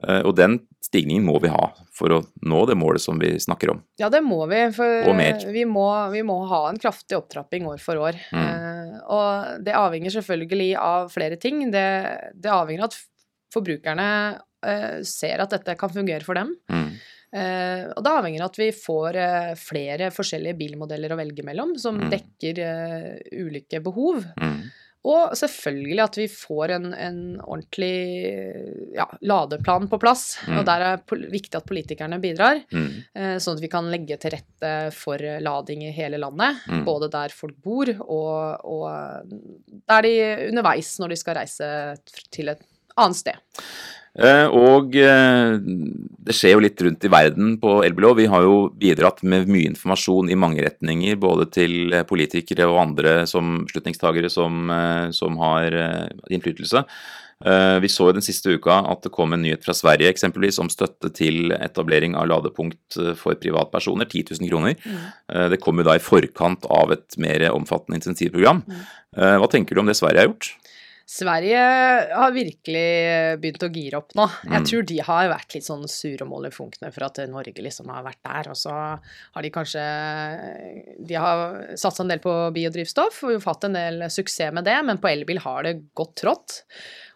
Eh, 0.08 0.22
og 0.24 0.34
den 0.38 0.58
stigningen 0.84 1.26
må 1.26 1.36
vi 1.42 1.50
ha 1.52 1.66
for 1.94 2.14
å 2.16 2.20
nå 2.48 2.60
det 2.70 2.76
målet 2.80 3.02
som 3.04 3.18
vi 3.20 3.34
snakker 3.42 3.74
om. 3.74 3.82
Ja, 4.00 4.08
det 4.12 4.22
må 4.24 4.40
vi, 4.50 4.62
for 4.74 5.10
vi 5.52 5.64
må, 5.68 5.86
vi 6.14 6.22
må 6.26 6.38
ha 6.50 6.62
en 6.70 6.80
kraftig 6.80 7.18
opptrapping 7.18 7.68
år 7.68 7.82
for 7.82 8.00
år. 8.00 8.18
Mm. 8.32 8.44
Eh, 8.46 8.98
og 9.12 9.64
det 9.66 9.76
avhenger 9.76 10.16
selvfølgelig 10.16 10.70
av 10.80 11.10
flere 11.12 11.36
ting. 11.40 11.66
Det, 11.74 11.86
det 12.34 12.52
avhenger 12.54 12.86
av 12.86 12.92
at 12.92 12.98
forbrukerne 13.54 14.08
eh, 14.66 15.00
ser 15.06 15.42
at 15.44 15.52
dette 15.56 15.76
kan 15.78 15.92
fungere 15.92 16.24
for 16.26 16.38
dem. 16.38 16.54
Mm. 16.72 16.90
Og 17.30 18.00
det 18.02 18.10
avhenger 18.10 18.42
av 18.42 18.48
at 18.50 18.56
vi 18.58 18.66
får 18.74 19.16
flere 19.62 20.08
forskjellige 20.10 20.56
bilmodeller 20.58 21.12
å 21.14 21.18
velge 21.20 21.44
mellom, 21.46 21.76
som 21.78 22.00
Mm. 22.00 22.08
dekker 22.10 22.58
ulike 23.38 23.78
behov. 23.84 24.24
Mm. 24.34 24.64
Og 25.08 25.30
selvfølgelig 25.38 26.00
at 26.04 26.16
vi 26.20 26.26
får 26.28 26.72
en, 26.74 26.86
en 26.92 27.20
ordentlig 27.40 28.94
ja, 28.98 29.06
ladeplan 29.24 29.86
på 29.88 29.98
plass. 30.02 30.34
Mm. 30.44 30.58
Og 30.60 30.66
der 30.68 30.84
er 30.84 30.98
det 31.00 31.30
viktig 31.32 31.56
at 31.56 31.68
politikerne 31.68 32.18
bidrar, 32.20 32.60
Mm. 32.70 32.90
eh, 33.16 33.36
sånn 33.40 33.56
at 33.56 33.62
vi 33.64 33.70
kan 33.72 33.88
legge 33.90 34.18
til 34.20 34.34
rette 34.36 34.72
for 34.92 35.16
lading 35.18 35.86
i 35.88 35.94
hele 35.96 36.20
landet. 36.20 36.60
Mm. 36.68 36.84
Både 36.84 37.08
der 37.12 37.32
folk 37.32 37.56
bor, 37.64 37.88
og, 38.04 38.60
og 38.68 39.32
der 39.88 40.02
de 40.04 40.14
underveis 40.50 40.92
når 41.00 41.14
de 41.14 41.20
skal 41.22 41.40
reise 41.40 41.70
til 42.30 42.52
et 42.52 42.60
annet 43.00 43.16
sted. 43.22 43.40
Eh, 44.20 44.46
og 44.52 44.96
eh, 45.00 45.54
det 45.60 46.34
skjer 46.36 46.52
jo 46.54 46.64
litt 46.64 46.80
rundt 46.84 47.06
i 47.06 47.12
verden 47.12 47.54
på 47.60 47.78
elbilov. 47.86 48.18
Vi 48.18 48.28
har 48.28 48.44
jo 48.44 48.58
bidratt 48.80 49.22
med 49.24 49.48
mye 49.48 49.70
informasjon 49.70 50.28
i 50.28 50.36
mange 50.38 50.64
retninger, 50.66 51.16
både 51.20 51.48
til 51.54 51.94
eh, 51.96 52.04
politikere 52.08 52.68
og 52.68 52.82
andre 52.82 53.14
som 53.30 53.62
beslutningstagere 53.64 54.30
som, 54.32 54.68
som 55.16 55.40
har 55.40 55.74
innflytelse. 56.30 56.84
Vi 57.80 57.88
så 57.88 58.10
jo 58.10 58.12
den 58.12 58.24
siste 58.24 58.52
uka 58.52 58.82
at 58.90 59.06
det 59.06 59.12
kom 59.14 59.32
en 59.32 59.40
nyhet 59.40 59.62
fra 59.64 59.72
Sverige 59.72 60.10
eksempelvis 60.12 60.58
om 60.60 60.68
støtte 60.68 61.08
til 61.16 61.54
etablering 61.56 62.12
av 62.20 62.26
ladepunkt 62.28 62.98
for 63.16 63.38
privatpersoner, 63.40 64.04
10 64.04 64.34
000 64.42 64.50
kroner. 64.50 64.76
Mm. 64.84 65.46
Det 65.54 65.60
kom 65.64 65.80
jo 65.80 65.86
da 65.88 65.94
i 65.96 66.04
forkant 66.04 66.68
av 66.68 66.92
et 66.92 67.16
mer 67.16 67.46
omfattende 67.48 67.96
intensivprogram. 67.96 68.60
Mm. 68.68 68.84
Hva 69.40 69.48
tenker 69.48 69.72
du 69.72 69.80
om 69.80 69.88
det 69.88 69.96
Sverige 69.96 70.20
har 70.20 70.28
gjort? 70.28 70.50
Sverige 71.10 71.58
har 72.14 72.30
virkelig 72.30 72.82
begynt 73.42 73.64
å 73.66 73.70
gire 73.74 73.98
opp 73.98 74.12
nå. 74.14 74.28
Jeg 74.44 74.60
Mm. 74.60 74.66
tror 74.68 74.86
de 74.86 74.98
har 75.02 75.28
vært 75.32 75.54
litt 75.56 75.64
sånn 75.66 75.82
målefunkne 76.28 76.92
for 76.94 77.04
at 77.04 77.18
Norge 77.28 77.58
liksom 77.58 77.88
har 77.90 78.04
vært 78.04 78.22
der, 78.22 78.50
og 78.50 78.54
så 78.56 78.70
har 79.34 79.42
de 79.42 79.50
kanskje 79.50 79.82
De 81.04 81.14
har 81.14 81.74
satsa 81.74 82.02
en 82.04 82.08
del 82.08 82.20
på 82.20 82.52
biodrivstoff 82.54 83.24
og 83.24 83.42
fått 83.42 83.64
en 83.64 83.72
del 83.72 84.02
suksess 84.08 84.52
med 84.54 84.64
det, 84.64 84.78
men 84.84 84.98
på 84.98 85.10
elbil 85.10 85.38
har 85.42 85.64
det 85.64 85.94
gått 85.94 86.14
trått. 86.22 86.62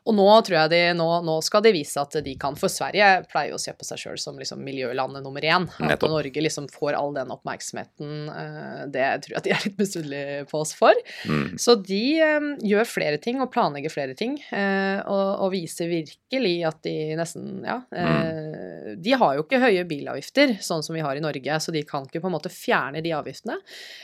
Og 0.05 0.13
nå 0.17 0.27
tror 0.45 0.57
jeg 0.59 0.73
de, 0.73 0.81
nå, 0.99 1.07
nå 1.25 1.39
skal 1.45 1.63
de 1.65 1.73
vise 1.73 2.01
at 2.01 2.17
de 2.25 2.35
kan, 2.41 2.57
for 2.61 2.73
Sverige 2.73 3.23
pleier 3.31 3.55
jo 3.55 3.59
å 3.59 3.63
se 3.63 3.73
på 3.73 3.87
seg 3.89 4.03
sjøl 4.03 4.19
som 4.21 4.37
liksom 4.41 4.61
miljølandet 4.65 5.25
nummer 5.25 5.45
én. 5.45 5.65
At 5.79 5.95
Nettopp. 5.95 6.13
Norge 6.13 6.45
liksom 6.45 6.69
får 6.73 6.99
all 6.99 7.15
den 7.17 7.33
oppmerksomheten, 7.33 8.11
eh, 8.29 8.83
det 8.93 9.07
tror 9.25 9.39
jeg 9.39 9.47
de 9.47 9.55
er 9.55 9.65
litt 9.65 9.81
misunnelige 9.81 10.43
på 10.51 10.61
oss 10.61 10.75
for. 10.77 11.01
Mm. 11.25 11.57
Så 11.61 11.77
de 11.81 12.03
eh, 12.21 12.51
gjør 12.69 12.91
flere 12.91 13.21
ting 13.23 13.41
og 13.41 13.49
planlegger 13.55 13.95
flere 13.95 14.17
ting, 14.19 14.37
eh, 14.53 15.01
og, 15.01 15.25
og 15.47 15.55
viser 15.57 15.89
virkelig 15.93 16.57
at 16.69 16.83
de 16.85 16.97
nesten 17.19 17.51
Ja. 17.65 17.81
Mm. 17.95 19.01
De 19.05 19.15
har 19.17 19.37
jo 19.37 19.43
ikke 19.45 19.61
høye 19.63 19.83
bilavgifter, 19.89 20.59
sånn 20.65 20.83
som 20.85 20.95
vi 20.97 21.03
har 21.05 21.17
i 21.17 21.23
Norge, 21.23 21.57
så 21.63 21.73
de 21.73 21.81
kan 21.87 22.05
ikke 22.07 22.21
på 22.21 22.29
en 22.29 22.35
måte 22.35 22.53
fjerne 22.53 23.01
de 23.05 23.13
avgiftene. 23.17 23.57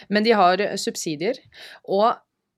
Men 0.09 0.25
de 0.25 0.33
har 0.37 0.63
subsidier. 0.81 1.39
Og 1.91 2.15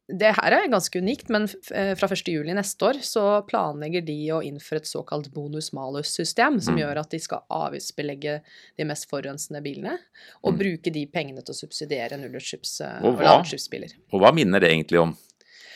det 0.09 0.33
her 0.35 0.53
er 0.57 0.69
ganske 0.69 0.99
unikt, 0.99 1.29
men 1.31 1.45
eh, 1.75 1.95
fra 1.97 2.09
1. 2.11 2.27
juli 2.29 2.53
neste 2.57 2.85
år 2.89 2.99
så 3.07 3.23
planlegger 3.49 4.05
de 4.05 4.17
å 4.35 4.41
innføre 4.45 4.83
et 4.83 4.89
såkalt 4.91 5.31
bonus-malus-system, 5.33 6.61
som 6.61 6.75
Mm. 6.75 6.81
gjør 6.83 7.01
at 7.01 7.11
de 7.11 7.19
skal 7.23 7.45
avgiftsbelegge 7.51 8.41
de 8.79 8.85
mest 8.85 9.09
forurensende 9.09 9.63
bilene, 9.63 9.99
og 10.43 10.55
Mm. 10.55 10.59
bruke 10.59 10.93
de 10.93 11.07
pengene 11.07 11.45
til 11.45 11.55
å 11.55 11.61
subsidiere 11.63 12.19
nullutslipps- 12.19 12.81
eh, 12.81 13.01
Og 13.07 13.15
og 13.15 13.23
lavutslippsbiler. 13.23 13.93
Og 14.13 14.21
hva 14.21 14.33
minner 14.35 14.61
det 14.61 14.71
egentlig 14.71 15.01
om? 15.01 15.17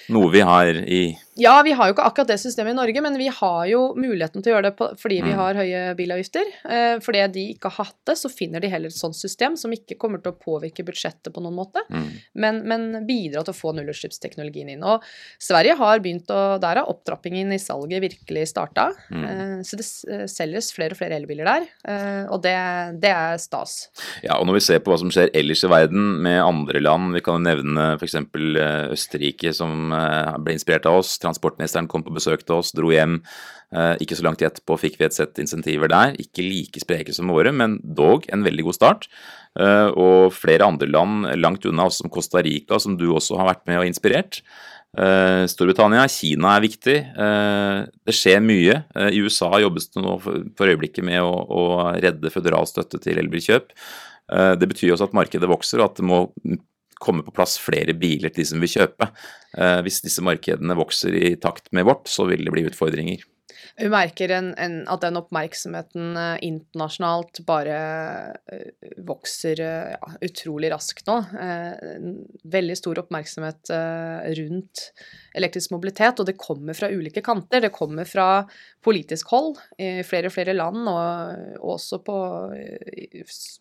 Noe 0.08 0.30
vi 0.30 0.40
har 0.40 0.66
i 0.66 1.16
Ja, 1.36 1.62
vi 1.64 1.74
har 1.76 1.88
jo 1.88 1.94
ikke 1.94 2.06
akkurat 2.08 2.30
det 2.30 2.38
systemet 2.40 2.72
i 2.72 2.78
Norge, 2.78 3.02
men 3.04 3.16
vi 3.20 3.28
har 3.28 3.66
jo 3.68 3.80
muligheten 3.98 4.42
til 4.42 4.52
å 4.52 4.54
gjøre 4.56 4.70
det 4.70 4.76
på, 4.78 4.88
fordi 4.96 5.18
vi 5.22 5.32
Mm. 5.32 5.36
har 5.36 5.54
høye 5.54 5.82
bilavgifter. 5.98 6.46
Eh, 6.64 6.98
fordi 7.04 7.26
de 7.32 7.44
ikke 7.54 7.70
har 7.70 7.84
hatt 7.84 7.96
det, 8.06 8.16
så 8.16 8.30
finner 8.32 8.60
de 8.60 8.68
heller 8.68 8.88
et 8.88 8.96
sånt 8.96 9.16
system 9.16 9.56
som 9.56 9.70
ikke 9.70 9.98
kommer 9.98 10.22
til 10.22 10.32
å 10.32 10.38
påvirke 10.38 10.84
budsjettet 10.84 11.32
på 11.34 11.42
noen 11.42 11.54
måte, 11.54 11.82
mm. 11.90 12.08
men, 12.34 12.62
men 12.66 13.06
bidra 13.06 13.44
til 13.44 13.52
å 13.52 13.56
få 13.56 13.74
nullutslippsteknologien 13.76 14.70
inn. 14.72 14.84
Og 14.84 15.02
Sverige 15.38 15.76
har 15.76 16.00
begynt 16.00 16.30
å 16.32 16.58
Der 16.60 16.76
har 16.80 16.88
opptrappingen 16.88 17.52
i 17.52 17.58
salget 17.58 18.00
virkelig 18.00 18.48
starta. 18.48 18.92
Mm. 19.10 19.24
Eh, 19.24 19.60
så 19.62 19.76
det 19.76 19.86
eh, 20.08 20.26
selges 20.26 20.72
flere 20.72 20.96
og 20.96 21.00
flere 21.00 21.16
elbiler 21.20 21.44
der, 21.44 21.66
eh, 21.86 22.24
og 22.32 22.40
det, 22.42 22.56
det 23.02 23.12
er 23.12 23.36
stas. 23.36 23.88
Ja, 24.24 24.38
og 24.38 24.46
når 24.46 24.58
vi 24.58 24.64
ser 24.66 24.80
på 24.80 24.90
hva 24.92 24.98
som 24.98 25.10
skjer 25.12 25.30
ellers 25.36 25.64
i 25.66 25.68
verden 25.70 26.22
med 26.24 26.40
andre 26.40 26.80
land, 26.80 27.12
vi 27.12 27.20
kan 27.20 27.36
jo 27.36 27.44
nevne 27.44 27.92
f.eks. 28.00 28.16
Østerrike 28.96 29.52
som 29.54 29.92
eh, 29.92 30.32
ble 30.40 30.56
inspirert 30.56 30.86
av 30.88 31.00
oss. 31.02 31.16
Transportministeren 31.26 31.90
kom 31.90 32.06
på 32.06 32.14
besøk 32.14 32.46
til 32.46 32.60
oss, 32.60 32.72
dro 32.76 32.92
hjem. 32.94 33.18
Eh, 33.74 33.96
Ikke 34.02 34.16
så 34.18 34.26
langt 34.26 34.44
etterpå 34.44 34.78
fikk 34.78 35.00
vi 35.00 35.08
et 35.08 35.16
sett 35.16 35.40
insentiver 35.42 35.90
der. 35.90 36.14
Ikke 36.22 36.44
like 36.44 36.82
spreke 36.82 37.14
som 37.14 37.32
våre, 37.32 37.52
men 37.52 37.80
dog 37.82 38.28
en 38.32 38.46
veldig 38.46 38.68
god 38.68 38.78
start. 38.78 39.08
Eh, 39.58 39.90
Og 39.90 40.32
flere 40.36 40.66
andre 40.66 40.88
land 40.88 41.26
langt 41.40 41.66
unna, 41.66 41.90
som 41.90 42.10
Costa 42.10 42.42
Rica, 42.42 42.78
som 42.78 42.96
du 42.96 43.08
også 43.10 43.38
har 43.40 43.50
vært 43.54 43.66
med 43.66 43.80
og 43.82 43.88
inspirert. 43.90 44.42
Eh, 44.96 45.44
Storbritannia, 45.50 46.06
Kina 46.08 46.56
er 46.56 46.64
viktig. 46.64 46.98
Det 48.06 48.14
skjer 48.14 48.40
mye. 48.40 48.84
I 49.12 49.20
USA 49.20 49.50
jobbes 49.60 49.90
det 49.92 50.02
nå 50.02 50.16
for 50.22 50.66
øyeblikket 50.70 51.04
med 51.04 51.20
å, 51.20 51.92
redde 52.00 52.32
føderal 52.32 52.66
støtte 52.66 53.02
til 53.02 53.18
elbilkjøp. 53.18 53.74
Det 54.58 54.66
betyr 54.66 54.94
også 54.94 55.06
at 55.06 55.14
markedet 55.14 55.46
vokser, 55.46 55.78
og 55.78 55.90
at 55.90 56.00
det 56.00 56.06
må 56.06 56.24
komme 57.02 57.24
på 57.26 57.34
plass 57.36 57.56
flere 57.60 57.94
biler 57.96 58.32
til 58.32 58.44
de 58.44 58.50
som 58.50 58.62
vil 58.62 58.72
kjøpe. 58.72 59.10
Eh, 59.56 59.80
Hvis 59.86 60.02
disse 60.04 60.24
markedene 60.24 60.78
vokser 60.78 61.16
i 61.16 61.34
takt 61.40 61.72
med 61.76 61.88
vårt, 61.88 62.08
så 62.10 62.28
vil 62.30 62.44
det 62.44 62.54
bli 62.54 62.66
utfordringer. 62.68 63.24
Vi 63.76 63.88
merker 63.92 64.32
en, 64.32 64.54
en, 64.56 64.76
at 64.88 65.02
den 65.04 65.18
oppmerksomheten 65.20 66.16
eh, 66.16 66.38
internasjonalt 66.46 67.42
bare 67.48 67.76
eh, 68.48 68.86
vokser 69.04 69.60
ja, 69.60 70.12
utrolig 70.24 70.70
raskt 70.72 71.08
nå. 71.10 71.18
Eh, 71.44 72.06
veldig 72.56 72.76
stor 72.78 73.02
oppmerksomhet 73.04 73.72
rundt 74.38 74.86
elektrisk 75.36 75.74
mobilitet, 75.74 76.20
og 76.20 76.28
det 76.28 76.38
kommer 76.40 76.76
fra 76.78 76.88
ulike 76.88 77.20
kanter. 77.24 77.66
Det 77.66 77.72
kommer 77.74 78.08
fra 78.08 78.46
politisk 78.84 79.34
hold 79.34 79.58
i 79.82 80.00
flere 80.06 80.30
og 80.30 80.36
flere 80.36 80.56
land, 80.56 80.88
og, 80.88 81.44
og 81.60 81.74
også 81.76 82.00
på 82.06 82.16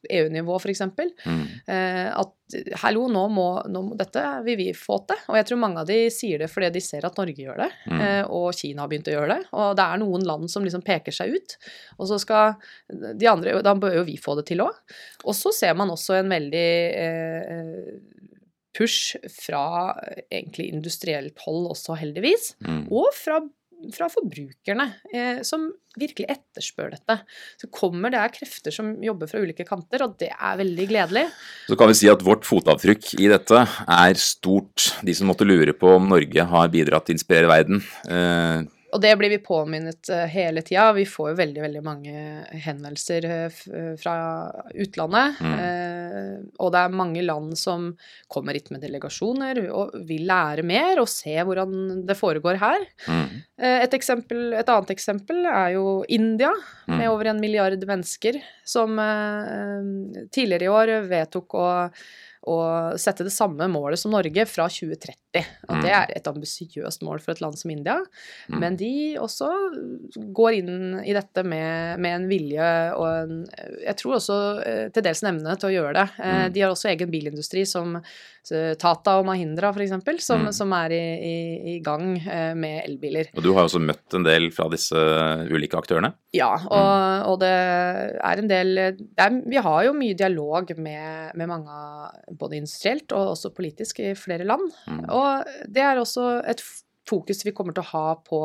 EU-nivå 0.10 0.60
f.eks. 0.62 0.86
Mm. 1.26 1.43
Eh, 1.67 2.08
at 2.15 2.36
hallo, 2.81 3.08
nå 3.10 3.23
må, 3.34 3.45
nå 3.73 3.81
må 3.88 3.95
dette 3.97 4.21
vil 4.45 4.58
vi 4.60 4.67
få 4.77 4.99
til. 5.10 5.17
Og 5.31 5.38
jeg 5.39 5.47
tror 5.49 5.58
mange 5.63 5.81
av 5.81 5.88
de 5.89 5.97
sier 6.13 6.39
det 6.43 6.49
fordi 6.51 6.69
de 6.75 6.81
ser 6.86 7.05
at 7.08 7.17
Norge 7.17 7.36
gjør 7.41 7.58
det, 7.63 7.69
Mm. 7.89 8.01
eh, 8.01 8.23
og 8.29 8.53
Kina 8.53 8.84
har 8.84 8.89
begynt 8.91 9.08
å 9.10 9.15
gjøre 9.15 9.31
det. 9.36 9.47
Og 9.53 9.75
det 9.79 9.86
er 9.86 9.97
noen 10.03 10.25
land 10.25 10.51
som 10.51 10.63
liksom 10.63 10.84
peker 10.86 11.12
seg 11.12 11.34
ut. 11.34 11.58
Og 11.99 12.08
så 12.12 12.19
skal 12.21 12.55
de 13.17 13.27
andre 13.31 13.62
Da 13.65 13.73
bør 13.73 13.95
jo 13.99 14.03
vi 14.05 14.17
få 14.21 14.36
det 14.38 14.45
til 14.51 14.62
òg. 14.62 14.73
Og 15.25 15.34
så 15.34 15.51
ser 15.53 15.73
man 15.73 15.89
også 15.89 16.19
en 16.19 16.29
veldig 16.29 16.69
eh, 17.05 17.89
push 18.75 19.15
fra 19.31 19.95
egentlig 20.29 20.67
industrielt 20.73 21.38
hold 21.45 21.69
også, 21.71 21.95
heldigvis. 21.97 22.55
Mm. 22.65 22.91
Og 22.91 23.08
fra, 23.15 23.39
fra 23.93 24.08
forbrukerne, 24.12 24.88
eh, 25.13 25.41
som 25.48 25.67
virkelig 26.00 26.28
etterspør 26.34 26.91
dette. 26.95 27.17
Så 27.62 27.69
kommer 27.74 28.12
det 28.12 28.19
er 28.19 28.34
krefter 28.34 28.74
som 28.76 28.93
jobber 29.04 29.30
fra 29.32 29.41
ulike 29.43 29.65
kanter, 29.67 30.04
og 30.06 30.17
det 30.19 30.32
er 30.34 30.60
veldig 30.60 30.88
gledelig. 30.89 31.26
Så 31.69 31.78
kan 31.80 31.91
vi 31.91 31.98
si 32.02 32.12
at 32.12 32.24
vårt 32.26 32.48
fotavtrykk 32.48 33.13
i 33.19 33.30
dette 33.32 33.63
er 33.63 34.19
stort. 34.19 34.89
De 35.06 35.15
som 35.15 35.32
måtte 35.32 35.48
lure 35.48 35.76
på 35.78 35.95
om 35.95 36.10
Norge 36.12 36.48
har 36.52 36.74
bidratt 36.74 37.08
til 37.08 37.15
å 37.15 37.19
inspirere 37.19 37.52
verden. 37.52 37.84
Eh, 38.10 38.65
Og 38.95 39.01
det 39.03 39.12
blir 39.19 39.34
vi 39.34 39.41
påminnet 39.43 40.08
eh, 40.13 40.23
hele 40.31 40.62
tida. 40.63 40.88
Vi 40.95 41.03
får 41.10 41.34
jo 41.34 41.38
veldig, 41.41 41.62
veldig 41.65 41.81
mange 41.84 42.13
henvendelser 42.63 43.27
eh, 43.27 43.58
eh, 43.75 43.89
fra 43.99 44.15
utlandet. 44.71 45.41
Mm. 45.43 46.45
Og 46.63 46.71
det 46.71 46.81
er 46.81 46.95
mange 46.95 47.23
land 47.25 47.58
som 47.60 47.89
kommer 48.31 48.55
hit 48.55 48.71
med 48.71 48.84
delegasjoner 48.86 49.60
og 49.67 49.95
vil 50.08 50.23
lære 50.29 50.63
mer 50.67 51.01
og 51.01 51.10
se 51.12 51.34
hvordan 51.36 52.05
det 52.08 52.15
foregår 52.17 52.60
her. 52.62 52.86
mm, 53.08 53.41
Et, 53.84 53.93
eksempel, 53.97 54.53
et 54.53 54.69
annet 54.71 54.91
eksempel 54.95 55.45
er 55.45 55.75
jo 55.75 56.03
India, 56.08 56.51
Mm. 56.86 56.97
med 56.99 57.10
over 57.10 57.25
en 57.25 57.39
milliard 57.41 57.81
mennesker, 57.81 58.36
som 58.63 58.93
tidligere 60.29 60.67
i 60.67 60.69
år 60.69 60.91
vedtok 61.10 61.55
å, 61.58 61.63
å 62.47 62.58
sette 63.01 63.23
det 63.25 63.34
samme 63.34 63.67
målet 63.71 63.97
som 63.99 64.12
Norge 64.13 64.45
fra 64.47 64.67
2030. 64.69 65.45
Og 65.67 65.81
det 65.81 65.91
Mm. 65.91 65.95
er 66.01 66.12
et 66.15 66.27
ambisiøst 66.29 67.01
mål 67.03 67.19
for 67.19 67.31
et 67.34 67.41
land 67.41 67.58
som 67.58 67.71
India. 67.71 67.97
Mm. 68.49 68.60
Men 68.60 68.75
de 68.77 68.91
også 69.19 69.49
går 70.34 70.58
inn 70.60 70.99
i 71.05 71.13
dette 71.13 71.43
med, 71.43 71.99
med 71.99 72.15
en 72.21 72.27
vilje 72.29 72.69
og 72.95 73.08
en 73.10 73.45
Jeg 73.86 73.95
tror 73.97 74.15
også 74.19 74.38
eh, 74.65 74.89
til 74.95 75.03
dels 75.03 75.23
en 75.23 75.31
evne 75.36 75.58
til 75.60 75.69
å 75.69 75.73
gjøre 75.75 75.93
det. 75.93 76.08
Eh, 76.19 76.36
Mm. 76.45 76.53
De 76.53 76.62
har 76.62 76.71
også 76.71 76.89
egen 76.93 77.10
bilindustri 77.12 77.65
som 77.67 77.95
eh, 78.51 78.75
Tata 78.75 79.17
og 79.19 79.25
Mahindra, 79.25 79.73
f.eks., 79.73 80.23
som, 80.23 80.45
Mm. 80.45 80.53
som 80.53 80.71
er 80.73 80.89
i, 80.91 81.03
i, 81.25 81.75
i 81.75 81.79
gang 81.81 82.13
med 82.55 82.84
elbiler. 82.86 83.27
og 83.36 83.41
du 83.43 83.53
har 83.53 83.63
jo 83.65 83.69
også 83.79 83.81
møtt 83.81 84.13
en 84.13 84.23
del 84.23 84.51
fra 84.51 84.69
disse 84.69 84.95
ulike 85.49 85.73
aktørene. 85.77 86.13
Ja, 86.36 86.52
og, 86.67 87.30
og 87.32 87.38
det 87.43 87.52
er 87.52 88.41
en 88.41 88.50
del 88.52 88.80
er, 88.82 89.38
Vi 89.48 89.62
har 89.63 89.86
jo 89.88 89.95
mye 89.98 90.17
dialog 90.17 90.74
med, 90.78 91.36
med 91.36 91.52
mange, 91.52 91.78
både 92.36 92.60
industrielt 92.60 93.15
og 93.15 93.36
også 93.36 93.54
politisk, 93.56 94.02
i 94.04 94.15
flere 94.19 94.48
land. 94.48 94.67
Mm. 94.89 95.06
Og 95.15 95.56
det 95.71 95.86
er 95.86 96.02
også 96.02 96.28
et 96.50 96.63
fokus 97.06 97.43
vi 97.45 97.54
kommer 97.56 97.76
til 97.76 97.84
å 97.84 97.91
ha 97.91 98.15
på 98.26 98.41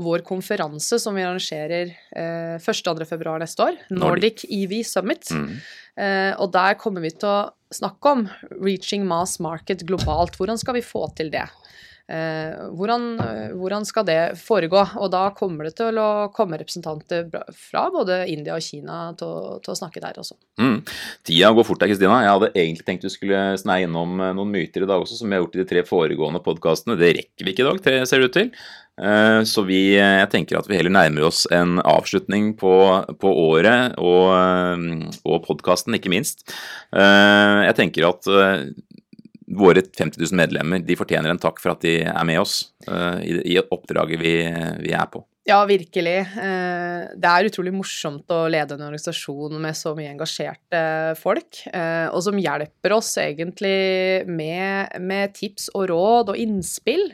vår 0.00 0.24
konferanse 0.26 0.98
som 1.02 1.16
vi 1.16 1.24
arrangerer 1.26 1.92
eh, 1.92 2.56
1.-2. 2.56 3.06
februar 3.08 3.40
neste 3.42 3.66
år. 3.66 3.78
Nordic 3.92 4.46
EV 4.48 4.80
Summit. 4.88 5.30
Mm. 5.36 5.50
Eh, 6.00 6.32
og 6.40 6.52
der 6.56 6.78
kommer 6.80 7.04
vi 7.04 7.12
til 7.12 7.28
å 7.28 7.50
snakke 7.74 8.14
om 8.16 8.26
reaching 8.58 9.06
mass 9.08 9.38
market 9.42 9.84
globalt. 9.88 10.38
Hvordan 10.40 10.60
skal 10.60 10.78
vi 10.78 10.86
få 10.86 11.06
til 11.18 11.32
det? 11.32 11.46
Eh, 12.10 12.54
hvordan, 12.74 13.04
hvordan, 13.54 13.84
skal 13.86 14.06
det 14.08 14.18
foregå? 14.40 14.80
Og 14.98 15.12
da 15.12 15.28
kommer 15.36 15.68
det 15.68 15.76
til 15.78 15.98
å 16.02 16.26
komme 16.34 16.58
representanter 16.58 17.28
fra 17.54 17.84
både 17.94 18.24
India 18.32 18.56
og 18.56 18.64
Kina 18.66 19.12
til, 19.18 19.60
til 19.62 19.74
å 19.74 19.78
snakke 19.78 20.02
der 20.02 20.18
også. 20.18 20.34
Mm. 20.58 20.80
Tida 21.26 21.52
går 21.54 21.68
fort 21.68 21.84
her, 21.84 21.92
Kristina. 21.92 22.18
Jeg 22.24 22.34
hadde 22.34 22.50
egentlig 22.56 22.86
tenkt 22.88 23.06
du 23.06 23.12
skulle 23.12 23.44
sneie 23.62 23.86
innom 23.86 24.18
eh, 24.18 24.34
noen 24.34 24.50
myter 24.56 24.82
i 24.82 24.90
dag 24.90 25.04
også, 25.04 25.20
som 25.20 25.30
vi 25.30 25.38
har 25.38 25.44
gjort 25.44 25.58
i 25.58 25.62
de 25.62 25.68
tre 25.70 25.86
foregående 25.86 26.42
podkastene. 26.42 26.98
Det 26.98 27.14
rekker 27.20 27.46
vi 27.46 27.54
ikke 27.54 27.66
i 27.66 27.70
dag, 27.70 28.06
ser 28.10 28.24
det 28.24 28.30
ut 28.32 28.38
til. 28.40 28.52
Eh, 29.00 29.38
så 29.46 29.66
vi, 29.70 29.80
jeg 29.94 30.28
tenker 30.34 30.58
at 30.58 30.66
vi 30.66 30.80
heller 30.80 30.96
nærmer 30.96 31.30
oss 31.30 31.44
en 31.54 31.78
avslutning 31.78 32.56
på, 32.58 32.74
på 33.22 33.34
året, 33.46 33.94
og, 34.02 35.14
og 35.22 35.42
podkasten 35.46 35.94
ikke 35.94 36.10
minst. 36.10 36.48
Jeg 36.90 37.76
tenker 37.78 38.10
at 38.10 38.26
våre 39.50 39.82
50 39.82 40.20
000 40.20 40.38
medlemmer 40.38 40.82
de 40.84 40.96
fortjener 40.98 41.32
en 41.32 41.40
takk 41.40 41.58
for 41.62 41.74
at 41.74 41.82
de 41.84 42.00
er 42.06 42.26
med 42.28 42.40
oss 42.42 42.70
uh, 42.88 43.18
i, 43.22 43.34
i, 43.54 43.58
oppdraget 43.60 44.20
vi, 44.20 44.34
vi, 44.84 44.94
er 44.94 45.08
på. 45.10 45.22
Ja, 45.48 45.58
virkelig. 45.66 46.16
Uh, 46.36 47.10
det 47.18 47.30
er 47.30 47.48
utrolig 47.48 47.74
morsomt 47.74 48.30
å 48.30 48.44
lede 48.52 48.76
en 48.76 48.86
organisasjon 48.86 49.56
med 49.62 49.78
så 49.78 49.94
mye 49.98 50.12
engasjerte 50.12 50.82
folk, 51.20 51.64
uh, 51.74 52.08
og 52.12 52.22
som 52.26 52.38
hjelper 52.38 52.96
oss 52.96 53.14
egentlig 53.22 54.26
med, 54.30 55.00
med 55.02 55.34
tips 55.38 55.70
og 55.74 55.88
råd 55.90 56.34
og 56.34 56.40
innspill 56.40 57.08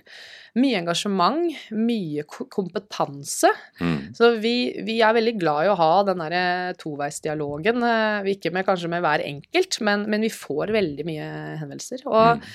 mye 0.56 0.78
engasjement, 0.80 1.52
mye 1.76 2.24
kompetanse. 2.28 3.50
Mm. 3.80 3.98
Så 4.16 4.32
vi, 4.42 4.54
vi, 4.86 4.98
er 5.04 5.16
veldig 5.16 5.36
glad 5.40 5.66
i 5.66 5.70
å 5.72 5.76
ha 5.78 5.90
den 6.08 6.22
derre 6.24 6.46
toveisdialogen. 6.80 7.84
Eh, 7.84 8.32
ikke 8.36 8.52
med, 8.54 8.66
kanskje 8.68 8.90
med 8.92 9.04
hver 9.04 9.24
enkelt, 9.26 9.80
men, 9.84 10.08
men, 10.10 10.24
vi 10.24 10.32
får 10.32 10.74
veldig 10.76 11.06
mye 11.08 11.28
henvendelser. 11.60 12.06
Og 12.08 12.40
mm. 12.40 12.50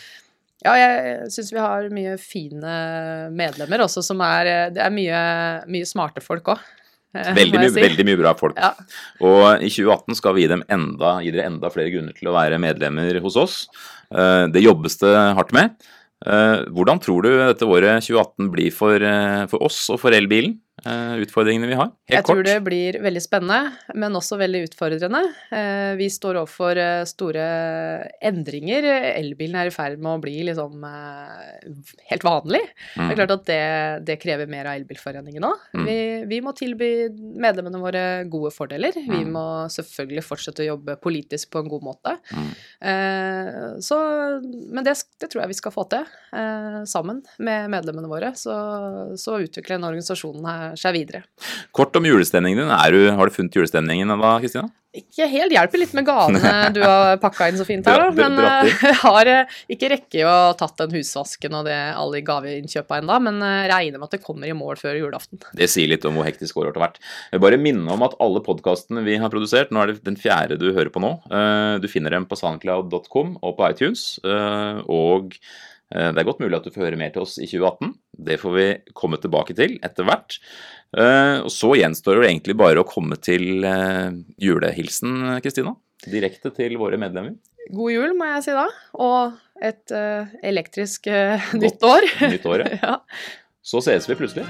ja, 0.66 0.76
jeg 0.82 1.32
syns 1.38 1.54
vi 1.54 1.64
har 1.64 1.90
mye 1.94 2.18
fine 2.22 2.76
medlemmer 3.38 3.86
også, 3.88 4.06
som 4.06 4.22
er 4.26 4.72
Det 4.76 4.86
er 4.86 4.94
mye, 4.94 5.26
mye 5.70 5.90
smarte 5.90 6.26
folk 6.26 6.56
òg. 6.56 6.70
Eh, 7.12 7.34
veldig, 7.36 7.60
mye, 7.60 7.72
si. 7.72 7.82
veldig 7.84 8.06
mye 8.08 8.20
bra 8.22 8.36
folk. 8.40 8.60
Ja. 8.60 8.72
Og 9.28 9.64
i 9.64 9.72
2018 9.72 10.18
skal 10.20 10.36
vi 10.38 10.46
gi, 10.46 10.52
dem 10.52 10.64
enda, 10.72 11.18
gi 11.24 11.34
dere 11.34 11.50
enda 11.52 11.72
flere 11.74 11.92
grunner 11.94 12.16
til 12.16 12.32
å 12.32 12.36
være 12.38 12.60
medlemmer 12.62 13.20
hos 13.24 13.38
oss. 13.40 13.58
Eh, 14.10 14.46
det 14.54 14.64
jobbes 14.64 14.98
det 15.04 15.12
hardt 15.38 15.52
med. 15.56 15.76
Eh, 16.22 16.58
hvordan 16.70 17.02
tror 17.02 17.26
du 17.26 17.32
dette 17.34 17.66
året 17.66 18.06
2018 18.06 18.52
blir 18.54 18.74
for, 18.76 18.94
eh, 19.02 19.46
for 19.50 19.64
oss 19.66 19.90
og 19.90 20.02
for 20.04 20.14
elbilen? 20.14 20.60
Eh, 20.86 21.16
utfordringene 21.22 21.68
vi 21.70 21.76
har? 21.78 21.92
Helt 22.10 22.16
jeg 22.16 22.24
kort. 22.26 22.40
tror 22.40 22.46
det 22.48 22.56
blir 22.66 22.96
veldig 23.04 23.22
spennende, 23.22 23.74
men 24.02 24.18
også 24.18 24.38
veldig 24.40 24.64
utfordrende. 24.66 25.20
Eh, 25.54 25.94
vi 26.00 26.08
står 26.10 26.40
overfor 26.40 26.80
eh, 26.82 27.04
store 27.06 27.44
endringer. 28.32 28.88
Elbilen 29.12 29.60
er 29.62 29.70
i 29.70 29.74
ferd 29.76 30.02
med 30.02 30.16
å 30.16 30.22
bli 30.24 30.40
liksom 30.48 30.82
helt 32.10 32.26
vanlig. 32.26 32.64
Mm. 32.96 32.96
Det 32.96 33.04
er 33.04 33.12
mm. 33.12 33.20
klart 33.20 33.36
at 33.36 33.46
det, 33.52 33.60
det 34.10 34.18
krever 34.24 34.50
mer 34.50 34.72
av 34.72 34.80
Elbilforeningen 34.80 35.46
òg. 35.46 35.68
Mm. 35.78 35.86
Vi, 35.86 36.00
vi, 36.32 36.42
må 36.42 36.56
tilby 36.58 36.90
medlemmene 37.14 37.84
våre 37.84 38.04
gode 38.32 38.54
fordeler. 38.56 38.98
Mm. 38.98 39.14
Vi 39.14 39.22
må 39.38 39.46
selvfølgelig 39.76 40.26
fortsette 40.26 40.66
å 40.66 40.70
jobbe 40.72 40.98
politisk 41.04 41.54
på 41.54 41.62
en 41.62 41.70
god 41.70 41.86
måte. 41.92 42.16
Mm. 42.34 42.50
Så, 43.86 43.98
men 44.42 44.82
det, 44.88 44.96
det, 45.22 45.30
tror 45.30 45.44
jeg 45.44 45.54
vi 45.54 45.60
skal 45.60 45.74
få 45.76 45.86
til 45.92 46.10
sammen 46.90 47.22
med 47.38 47.70
medlemmene 47.74 48.10
våre. 48.10 48.34
Så, 48.40 48.56
så 49.22 49.38
utvikle 49.46 49.78
en 49.78 49.90
organisasjon 49.92 50.42
her 50.48 50.61
seg 50.80 50.98
videre. 50.98 51.24
Kort 51.76 51.96
om 51.98 52.08
julestemningen 52.08 52.64
din. 52.64 52.76
Du, 52.96 53.02
har 53.18 53.30
du 53.30 53.36
funnet 53.36 53.58
julestemningen 53.58 54.14
da, 54.14 54.38
Kristina? 54.44 54.70
Ikke 54.92 55.24
helt. 55.32 55.54
Hjelper 55.56 55.80
litt 55.80 55.94
med 55.96 56.04
gavene 56.04 56.50
du 56.76 56.82
har 56.84 57.16
pakka 57.22 57.48
inn 57.48 57.60
så 57.60 57.64
fint 57.68 57.86
her, 57.88 58.02
da. 58.02 58.10
Men 58.12 58.36
jeg 58.44 58.74
eh, 58.74 58.98
har 59.06 59.30
eh, 59.32 59.54
ikke 59.72 59.92
rekke 59.94 60.26
å 60.28 60.34
tatt 60.60 60.84
den 60.84 60.98
husvasken 60.98 61.56
og 61.62 61.70
det, 61.70 61.78
alle 61.96 62.20
gaveinnkjøpa 62.28 63.00
ennå, 63.00 63.20
men 63.24 63.40
eh, 63.48 63.70
regner 63.72 64.02
med 64.02 64.10
at 64.10 64.18
det 64.18 64.24
kommer 64.26 64.52
i 64.52 64.58
mål 64.58 64.82
før 64.82 65.00
julaften. 65.00 65.40
Det 65.62 65.70
sier 65.72 65.88
litt 65.92 66.04
om 66.08 66.20
hvor 66.20 66.28
hektisk 66.28 66.60
året 66.60 66.76
har 66.76 66.90
vært. 66.90 67.00
Jeg 67.32 67.44
bare 67.44 67.62
minne 67.62 67.96
om 67.96 68.04
at 68.04 68.18
alle 68.24 68.44
podkastene 68.44 69.06
vi 69.06 69.16
har 69.22 69.32
produsert, 69.32 69.72
nå 69.72 69.84
er 69.84 69.94
det 69.94 70.04
den 70.04 70.20
fjerde 70.20 70.60
du 70.60 70.72
hører 70.74 70.92
på 70.92 71.02
nå, 71.04 71.14
du 71.82 71.88
finner 71.92 72.14
dem 72.14 72.26
på 72.28 72.38
soundcloud.com 72.40 73.36
og 73.40 73.54
på 73.58 73.68
iTunes. 73.70 74.04
og 74.24 75.36
det 75.92 76.22
er 76.22 76.28
godt 76.28 76.42
mulig 76.42 76.58
at 76.58 76.66
du 76.66 76.74
får 76.74 76.88
høre 76.88 77.00
mer 77.00 77.12
til 77.14 77.26
oss 77.26 77.38
i 77.38 77.48
2018. 77.48 77.94
Det 78.22 78.40
får 78.42 78.56
vi 78.58 78.68
komme 78.98 79.20
tilbake 79.22 79.56
til 79.58 79.78
etter 79.86 80.08
hvert. 80.08 80.40
Eh, 80.98 81.38
og 81.46 81.52
så 81.54 81.74
gjenstår 81.80 82.22
det 82.22 82.32
egentlig 82.32 82.58
bare 82.60 82.84
å 82.84 82.88
komme 82.88 83.18
til 83.22 83.66
eh, 83.68 84.12
julehilsen, 84.42 85.40
Kristina. 85.44 85.76
Direkte 86.06 86.54
til 86.56 86.78
våre 86.82 87.00
medlemmer. 87.02 87.38
God 87.72 87.94
jul, 87.94 88.14
må 88.18 88.28
jeg 88.34 88.46
si 88.48 88.58
da. 88.58 88.68
Og 88.98 89.38
et 89.62 89.94
elektrisk 90.42 91.06
nytt 91.62 91.86
år. 91.86 92.10
Nytt 92.34 92.50
år, 92.50 92.66
ja. 92.82 92.98
Så 93.72 93.84
ses 93.86 94.10
vi 94.10 94.18
plutselig. 94.18 94.48